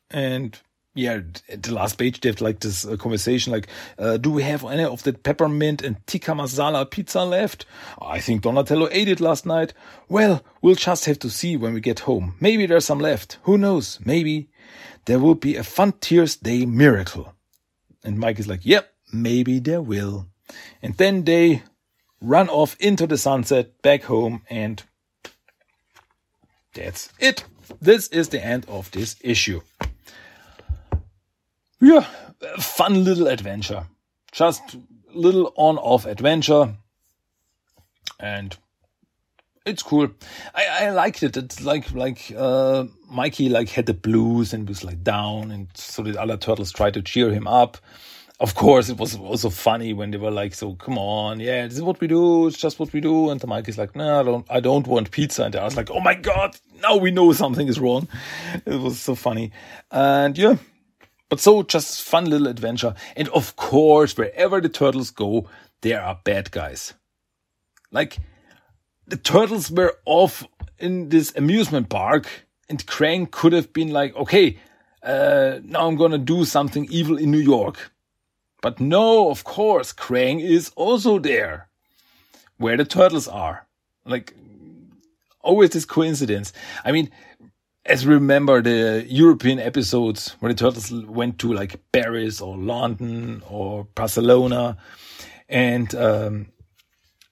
and 0.09 0.57
yeah, 0.93 1.21
at 1.47 1.63
the 1.63 1.73
last 1.73 1.97
page 1.97 2.19
they 2.19 2.29
have 2.29 2.41
like 2.41 2.59
this 2.59 2.85
uh, 2.85 2.97
conversation 2.97 3.53
like, 3.53 3.67
uh, 3.97 4.17
do 4.17 4.29
we 4.29 4.43
have 4.43 4.65
any 4.65 4.83
of 4.83 5.03
that 5.03 5.23
peppermint 5.23 5.81
and 5.81 6.05
tikka 6.05 6.31
masala 6.31 6.89
pizza 6.89 7.23
left? 7.23 7.65
I 8.01 8.19
think 8.19 8.41
Donatello 8.41 8.89
ate 8.91 9.07
it 9.07 9.21
last 9.21 9.45
night. 9.45 9.73
Well, 10.09 10.43
we'll 10.61 10.75
just 10.75 11.05
have 11.05 11.19
to 11.19 11.29
see 11.29 11.55
when 11.55 11.73
we 11.73 11.79
get 11.79 12.01
home. 12.01 12.35
Maybe 12.39 12.65
there's 12.65 12.85
some 12.85 12.99
left. 12.99 13.39
Who 13.43 13.57
knows? 13.57 13.99
Maybe 14.03 14.49
there 15.05 15.19
will 15.19 15.35
be 15.35 15.55
a 15.55 15.63
Fun 15.63 15.93
Tears 16.01 16.35
Day 16.35 16.65
miracle. 16.65 17.33
And 18.03 18.19
Mike 18.19 18.39
is 18.39 18.47
like, 18.47 18.65
yep, 18.65 18.91
maybe 19.13 19.59
there 19.59 19.81
will. 19.81 20.27
And 20.81 20.95
then 20.97 21.23
they 21.23 21.63
run 22.19 22.49
off 22.49 22.75
into 22.79 23.07
the 23.07 23.17
sunset, 23.17 23.81
back 23.81 24.03
home, 24.03 24.41
and 24.49 24.83
that's 26.73 27.11
it. 27.19 27.45
This 27.81 28.07
is 28.09 28.29
the 28.29 28.43
end 28.43 28.65
of 28.67 28.91
this 28.91 29.15
issue. 29.21 29.61
Yeah, 31.81 32.05
fun 32.59 33.03
little 33.03 33.27
adventure. 33.27 33.87
Just 34.31 34.77
little 35.13 35.51
on-off 35.55 36.05
adventure. 36.05 36.75
And 38.19 38.55
it's 39.65 39.83
cool. 39.83 40.09
I, 40.53 40.85
I 40.85 40.89
liked 40.91 41.23
it. 41.23 41.35
It's 41.35 41.61
like 41.61 41.91
like 41.91 42.31
uh, 42.37 42.85
Mikey 43.09 43.49
like 43.49 43.69
had 43.69 43.87
the 43.87 43.93
blues 43.93 44.53
and 44.53 44.67
was 44.69 44.83
like 44.83 45.03
down, 45.03 45.51
and 45.51 45.67
so 45.73 46.03
the 46.03 46.21
other 46.21 46.37
turtles 46.37 46.71
tried 46.71 46.93
to 46.93 47.01
cheer 47.01 47.31
him 47.31 47.47
up 47.47 47.77
of 48.41 48.55
course, 48.55 48.89
it 48.89 48.97
was 48.97 49.15
also 49.15 49.51
funny 49.51 49.93
when 49.93 50.09
they 50.09 50.17
were 50.17 50.31
like, 50.31 50.55
"So 50.55 50.73
come 50.73 50.97
on, 50.97 51.39
yeah, 51.39 51.67
this 51.67 51.77
is 51.77 51.83
what 51.83 52.01
we 52.01 52.07
do. 52.07 52.47
It's 52.47 52.57
just 52.57 52.79
what 52.79 52.91
we 52.91 52.99
do." 52.99 53.29
And 53.29 53.39
the 53.39 53.45
Mike 53.45 53.69
is 53.69 53.77
like, 53.77 53.95
"No, 53.95 54.19
I 54.19 54.23
don't. 54.23 54.45
I 54.49 54.59
don't 54.59 54.87
want 54.87 55.11
pizza." 55.11 55.43
And 55.43 55.55
I 55.55 55.63
was 55.63 55.77
like, 55.77 55.91
"Oh 55.91 55.99
my 55.99 56.15
god, 56.15 56.57
now 56.81 56.97
we 56.97 57.11
know 57.11 57.31
something 57.33 57.67
is 57.67 57.79
wrong." 57.79 58.07
It 58.65 58.79
was 58.81 58.99
so 58.99 59.13
funny, 59.13 59.51
and 59.91 60.35
yeah, 60.35 60.55
but 61.31 61.39
so 61.39 61.63
just 61.63 62.01
fun 62.01 62.29
little 62.29 62.47
adventure. 62.47 62.93
And 63.15 63.29
of 63.29 63.55
course, 63.55 64.17
wherever 64.17 64.59
the 64.59 64.67
turtles 64.67 65.11
go, 65.11 65.47
there 65.79 66.03
are 66.03 66.19
bad 66.25 66.51
guys. 66.51 66.93
Like 67.89 68.17
the 69.07 69.15
turtles 69.15 69.71
were 69.71 69.97
off 70.05 70.45
in 70.77 71.07
this 71.07 71.33
amusement 71.37 71.87
park, 71.87 72.27
and 72.67 72.85
Krang 72.85 73.31
could 73.31 73.53
have 73.53 73.71
been 73.71 73.91
like, 73.91 74.13
"Okay, 74.17 74.59
uh, 75.03 75.59
now 75.63 75.87
I'm 75.87 75.95
gonna 75.95 76.17
do 76.17 76.43
something 76.43 76.85
evil 76.91 77.17
in 77.17 77.31
New 77.31 77.45
York." 77.55 77.93
But 78.61 78.81
no, 78.81 79.29
of 79.31 79.45
course, 79.45 79.93
Krang 79.93 80.41
is 80.41 80.71
also 80.75 81.17
there. 81.17 81.69
Where 82.57 82.75
the 82.75 82.85
turtles 82.85 83.29
are. 83.29 83.67
Like, 84.05 84.35
always 85.39 85.69
this 85.69 85.85
coincidence. 85.85 86.51
I 86.83 86.91
mean, 86.91 87.09
as 87.85 88.05
we 88.05 88.13
remember 88.13 88.61
the 88.61 89.05
European 89.07 89.59
episodes 89.59 90.35
where 90.39 90.53
the 90.53 90.57
turtles 90.57 90.91
went 90.91 91.39
to 91.39 91.51
like 91.51 91.79
Paris 91.91 92.39
or 92.39 92.57
London 92.57 93.41
or 93.49 93.85
Barcelona 93.95 94.77
and 95.49 95.93
um, 95.95 96.47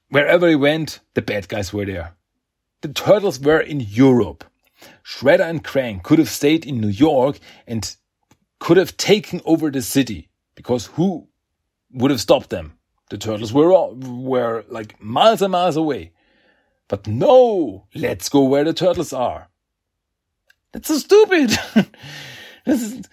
wherever 0.10 0.48
they 0.48 0.56
went, 0.56 1.00
the 1.14 1.22
bad 1.22 1.48
guys 1.48 1.72
were 1.72 1.86
there. 1.86 2.16
The 2.82 2.90
turtles 2.90 3.40
were 3.40 3.60
in 3.60 3.80
Europe. 3.80 4.44
Shredder 5.04 5.50
and 5.50 5.64
Krang 5.64 6.02
could 6.02 6.20
have 6.20 6.30
stayed 6.30 6.66
in 6.66 6.82
New 6.82 6.88
York 6.90 7.40
and 7.68 7.96
could 8.60 8.78
have 8.78 8.98
taken 8.98 9.42
over 9.46 9.70
the 9.70 9.82
city 9.82 10.30
because 10.56 10.88
who 10.88 11.28
would 11.92 12.12
have 12.12 12.22
stopped 12.22 12.50
them? 12.50 12.74
The 13.10 13.18
turtles 13.18 13.54
were 13.54 13.72
all, 13.72 13.96
were 13.96 14.64
like 14.68 15.02
miles 15.02 15.42
and 15.42 15.52
miles 15.52 15.76
away. 15.76 16.12
But 16.88 17.08
no, 17.08 17.88
let's 17.94 18.30
go 18.30 18.44
where 18.44 18.64
the 18.64 18.74
turtles 18.74 19.14
are. 19.14 19.50
That's 20.72 20.88
so 20.88 20.98
stupid. 20.98 21.50
this 22.66 22.82
is 22.82 23.10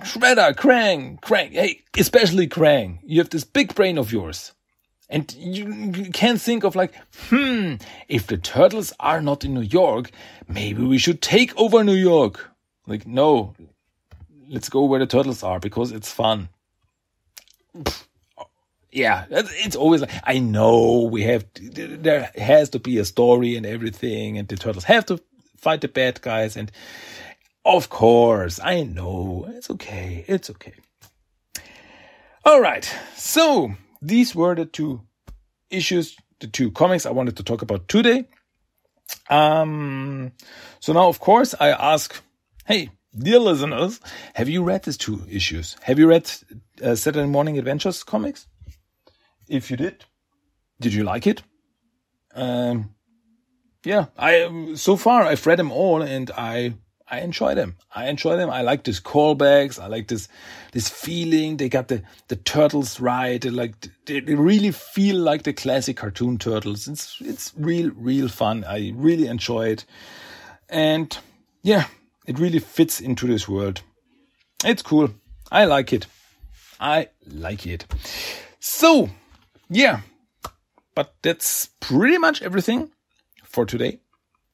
Shredder, 0.00 0.54
Krang, 0.54 1.20
Krang. 1.20 1.52
Hey, 1.52 1.82
especially 1.98 2.46
Krang. 2.46 2.98
You 3.04 3.20
have 3.20 3.30
this 3.30 3.44
big 3.44 3.74
brain 3.74 3.98
of 3.98 4.12
yours. 4.12 4.52
And 5.08 5.32
you, 5.34 6.10
can't 6.10 6.40
think 6.40 6.64
of 6.64 6.74
like, 6.74 6.92
hmm, 7.28 7.74
if 8.08 8.26
the 8.26 8.36
turtles 8.36 8.92
are 8.98 9.20
not 9.20 9.44
in 9.44 9.54
New 9.54 9.60
York, 9.60 10.10
maybe 10.48 10.82
we 10.82 10.98
should 10.98 11.22
take 11.22 11.56
over 11.56 11.84
New 11.84 11.94
York. 11.94 12.50
Like, 12.88 13.06
no, 13.06 13.54
let's 14.48 14.68
go 14.68 14.84
where 14.84 14.98
the 14.98 15.06
turtles 15.06 15.42
are 15.44 15.60
because 15.60 15.92
it's 15.92 16.10
fun. 16.10 16.48
Yeah, 18.90 19.26
it's 19.30 19.76
always 19.76 20.00
like, 20.00 20.10
I 20.24 20.38
know 20.38 21.02
we 21.02 21.22
have, 21.22 21.44
there 21.54 22.30
has 22.36 22.70
to 22.70 22.78
be 22.78 22.98
a 22.98 23.04
story 23.04 23.54
and 23.56 23.66
everything, 23.66 24.38
and 24.38 24.48
the 24.48 24.56
turtles 24.56 24.84
have 24.84 25.06
to 25.06 25.20
fight 25.66 25.80
the 25.80 25.88
bad 25.88 26.20
guys. 26.20 26.56
And 26.56 26.70
of 27.64 27.88
course, 27.88 28.60
I 28.62 28.84
know 28.84 29.46
it's 29.48 29.68
okay. 29.70 30.24
It's 30.28 30.48
okay. 30.50 30.74
All 32.44 32.60
right. 32.60 32.88
So 33.16 33.72
these 34.00 34.32
were 34.32 34.54
the 34.54 34.66
two 34.66 35.00
issues, 35.68 36.16
the 36.38 36.46
two 36.46 36.70
comics 36.70 37.04
I 37.04 37.10
wanted 37.10 37.36
to 37.38 37.42
talk 37.42 37.62
about 37.62 37.88
today. 37.88 38.26
Um, 39.28 40.30
so 40.78 40.92
now, 40.92 41.08
of 41.08 41.18
course, 41.18 41.52
I 41.58 41.70
ask, 41.70 42.14
Hey, 42.64 42.90
dear 43.12 43.40
listeners, 43.40 43.98
have 44.34 44.48
you 44.48 44.62
read 44.62 44.84
these 44.84 44.96
two 44.96 45.26
issues? 45.28 45.76
Have 45.82 45.98
you 45.98 46.06
read 46.06 46.30
uh, 46.80 46.94
Saturday 46.94 47.26
Morning 47.26 47.58
Adventures 47.58 48.04
comics? 48.04 48.46
If 49.48 49.68
you 49.72 49.76
did, 49.76 50.04
did 50.80 50.94
you 50.94 51.02
like 51.02 51.26
it? 51.26 51.42
Um, 52.36 52.95
yeah, 53.86 54.06
I 54.18 54.74
so 54.74 54.96
far 54.96 55.22
I've 55.22 55.46
read 55.46 55.60
them 55.60 55.70
all 55.70 56.02
and 56.02 56.28
I 56.36 56.74
I 57.08 57.20
enjoy 57.20 57.54
them. 57.54 57.76
I 57.94 58.08
enjoy 58.08 58.36
them. 58.36 58.50
I 58.50 58.62
like 58.62 58.82
these 58.82 58.98
callbacks. 58.98 59.80
I 59.80 59.86
like 59.86 60.08
this 60.08 60.26
this 60.72 60.88
feeling. 60.88 61.56
They 61.56 61.68
got 61.68 61.86
the 61.86 62.02
the 62.26 62.34
turtles 62.34 62.98
right. 62.98 63.40
They 63.40 63.50
like 63.50 63.74
they, 64.06 64.18
they 64.18 64.34
really 64.34 64.72
feel 64.72 65.18
like 65.18 65.44
the 65.44 65.52
classic 65.52 65.98
cartoon 65.98 66.36
turtles. 66.36 66.88
It's 66.88 67.18
it's 67.20 67.52
real 67.56 67.92
real 67.94 68.26
fun. 68.26 68.64
I 68.64 68.92
really 68.96 69.28
enjoy 69.28 69.68
it, 69.68 69.84
and 70.68 71.16
yeah, 71.62 71.86
it 72.26 72.40
really 72.40 72.58
fits 72.58 73.00
into 73.00 73.28
this 73.28 73.48
world. 73.48 73.82
It's 74.64 74.82
cool. 74.82 75.10
I 75.52 75.64
like 75.66 75.92
it. 75.92 76.06
I 76.80 77.10
like 77.24 77.68
it. 77.68 77.86
So 78.58 79.10
yeah, 79.70 80.00
but 80.96 81.14
that's 81.22 81.70
pretty 81.78 82.18
much 82.18 82.42
everything 82.42 82.90
for 83.56 83.64
today. 83.64 84.00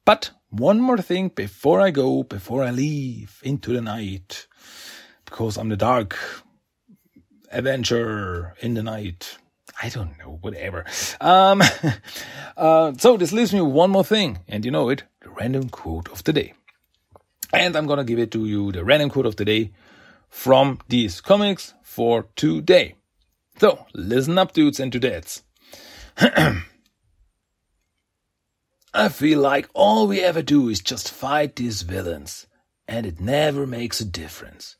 But 0.05 0.31
one 0.49 0.79
more 0.79 0.97
thing 0.97 1.27
before 1.27 1.81
I 1.81 1.91
go, 1.91 2.23
before 2.23 2.63
I 2.63 2.71
leave 2.71 3.41
into 3.43 3.73
the 3.73 3.81
night, 3.81 4.47
because 5.25 5.57
I'm 5.57 5.67
the 5.67 5.75
dark 5.75 6.17
avenger 7.51 8.55
in 8.61 8.75
the 8.75 8.83
night. 8.83 9.37
I 9.81 9.89
don't 9.89 10.17
know, 10.17 10.37
whatever. 10.39 10.85
Um, 11.19 11.61
uh, 12.57 12.93
so 12.97 13.17
this 13.17 13.33
leaves 13.33 13.53
me 13.53 13.59
one 13.59 13.89
more 13.89 14.05
thing, 14.05 14.39
and 14.47 14.63
you 14.63 14.71
know 14.71 14.87
it, 14.87 15.03
the 15.19 15.31
random 15.31 15.67
quote 15.67 16.07
of 16.09 16.23
the 16.23 16.31
day. 16.31 16.53
And 17.51 17.75
I'm 17.75 17.87
gonna 17.87 18.05
give 18.05 18.19
it 18.19 18.31
to 18.31 18.45
you, 18.45 18.71
the 18.71 18.85
random 18.85 19.09
quote 19.09 19.25
of 19.25 19.35
the 19.35 19.43
day 19.43 19.73
from 20.29 20.79
these 20.87 21.19
comics 21.19 21.73
for 21.83 22.27
today. 22.37 22.95
So 23.59 23.85
listen 23.93 24.37
up, 24.37 24.53
dudes 24.53 24.79
and 24.79 24.93
dudettes. 24.93 25.41
I 28.93 29.09
feel 29.09 29.39
like 29.39 29.67
all 29.73 30.07
we 30.07 30.21
ever 30.21 30.43
do 30.43 30.69
is 30.69 30.79
just 30.79 31.11
fight 31.11 31.55
these 31.55 31.81
villains, 31.81 32.45
and 32.87 33.07
it 33.07 33.19
never 33.19 33.65
makes 33.65 33.99
a 33.99 34.05
difference. 34.05 34.75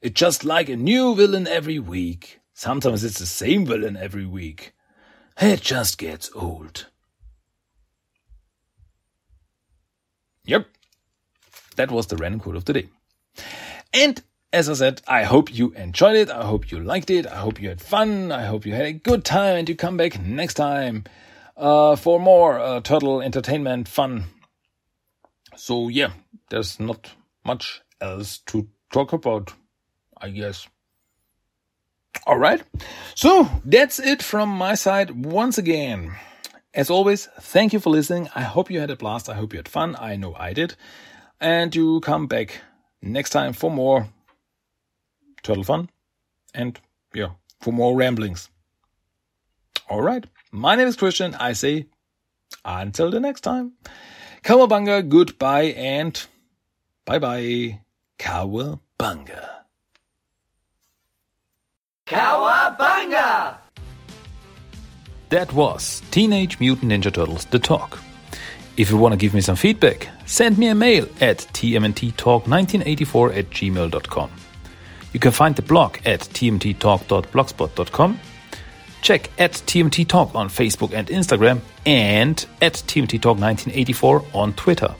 It's 0.00 0.18
just 0.18 0.44
like 0.44 0.70
a 0.70 0.76
new 0.76 1.14
villain 1.14 1.46
every 1.46 1.78
week. 1.78 2.40
Sometimes 2.54 3.04
it's 3.04 3.18
the 3.18 3.26
same 3.26 3.66
villain 3.66 3.96
every 3.96 4.24
week. 4.24 4.72
It 5.38 5.60
just 5.60 5.98
gets 5.98 6.30
old. 6.34 6.86
Yep. 10.46 10.66
That 11.76 11.90
was 11.90 12.06
the 12.06 12.16
random 12.16 12.40
quote 12.40 12.56
of 12.56 12.64
the 12.64 12.72
day. 12.72 12.88
And 13.92 14.22
as 14.50 14.70
I 14.70 14.74
said, 14.74 15.02
I 15.06 15.24
hope 15.24 15.54
you 15.54 15.72
enjoyed 15.72 16.16
it. 16.16 16.30
I 16.30 16.44
hope 16.44 16.70
you 16.70 16.80
liked 16.80 17.10
it. 17.10 17.26
I 17.26 17.36
hope 17.36 17.60
you 17.60 17.68
had 17.68 17.82
fun. 17.82 18.32
I 18.32 18.46
hope 18.46 18.64
you 18.64 18.72
had 18.72 18.86
a 18.86 18.92
good 18.92 19.24
time 19.26 19.56
and 19.56 19.68
you 19.68 19.76
come 19.76 19.98
back 19.98 20.18
next 20.18 20.54
time 20.54 21.04
uh, 21.56 21.96
for 21.96 22.20
more 22.20 22.58
uh, 22.58 22.80
turtle 22.80 23.20
entertainment 23.20 23.88
fun. 23.88 24.24
So 25.56 25.88
yeah, 25.88 26.10
there's 26.50 26.78
not 26.78 27.12
much 27.44 27.82
else 28.00 28.38
to 28.46 28.68
talk 28.92 29.12
about, 29.12 29.52
I 30.20 30.30
guess. 30.30 30.68
All 32.26 32.38
right. 32.38 32.62
So 33.14 33.48
that's 33.64 33.98
it 33.98 34.22
from 34.22 34.48
my 34.48 34.74
side 34.74 35.10
once 35.24 35.58
again. 35.58 36.14
As 36.74 36.90
always, 36.90 37.26
thank 37.40 37.72
you 37.72 37.80
for 37.80 37.90
listening. 37.90 38.28
I 38.34 38.42
hope 38.42 38.70
you 38.70 38.80
had 38.80 38.90
a 38.90 38.96
blast. 38.96 39.28
I 39.28 39.34
hope 39.34 39.52
you 39.52 39.58
had 39.58 39.68
fun. 39.68 39.96
I 39.98 40.16
know 40.16 40.34
I 40.34 40.52
did. 40.52 40.74
And 41.40 41.74
you 41.74 42.00
come 42.00 42.26
back 42.26 42.60
next 43.00 43.30
time 43.30 43.52
for 43.52 43.70
more 43.70 44.08
turtle 45.42 45.64
fun 45.64 45.88
and 46.54 46.78
yeah, 47.14 47.30
for 47.60 47.72
more 47.72 47.96
ramblings. 47.96 48.50
All 49.88 50.02
right. 50.02 50.26
My 50.56 50.74
name 50.74 50.88
is 50.88 50.96
Christian. 50.96 51.34
I 51.34 51.52
say 51.52 51.84
until 52.64 53.10
the 53.10 53.20
next 53.20 53.42
time. 53.42 53.72
Cowabunga, 54.42 55.06
goodbye 55.06 55.74
and 55.76 56.18
bye 57.04 57.18
bye. 57.18 57.80
Cowabunga. 58.18 59.50
Cowabunga! 62.06 63.58
That 65.28 65.52
was 65.52 66.00
Teenage 66.10 66.58
Mutant 66.58 66.90
Ninja 66.90 67.12
Turtles 67.12 67.44
The 67.44 67.58
Talk. 67.58 67.98
If 68.78 68.90
you 68.90 68.96
want 68.96 69.12
to 69.12 69.18
give 69.18 69.34
me 69.34 69.42
some 69.42 69.56
feedback, 69.56 70.08
send 70.24 70.56
me 70.56 70.68
a 70.68 70.74
mail 70.74 71.06
at 71.20 71.40
tmnttalk1984 71.52 73.36
at 73.36 73.50
gmail.com. 73.50 74.30
You 75.12 75.20
can 75.20 75.32
find 75.32 75.54
the 75.54 75.60
blog 75.60 75.98
at 76.06 76.20
tmnttalk.blogspot.com 76.20 78.20
Check 79.02 79.30
at 79.38 79.52
TMNT 79.52 80.08
Talk 80.08 80.34
on 80.34 80.48
Facebook 80.48 80.92
and 80.92 81.06
Instagram 81.08 81.60
and 81.84 82.44
at 82.60 82.74
TMNT 82.74 83.20
Talk 83.20 83.38
1984 83.38 84.24
on 84.34 84.52
Twitter. 84.54 84.94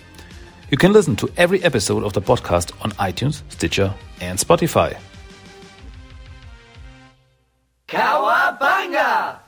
You 0.70 0.76
can 0.76 0.92
listen 0.92 1.16
to 1.16 1.30
every 1.36 1.62
episode 1.62 2.02
of 2.02 2.12
the 2.12 2.20
podcast 2.20 2.72
on 2.84 2.90
iTunes, 2.92 3.42
Stitcher, 3.50 3.94
and 4.20 4.38
Spotify. 4.38 4.98
Cowabunga! 7.88 9.45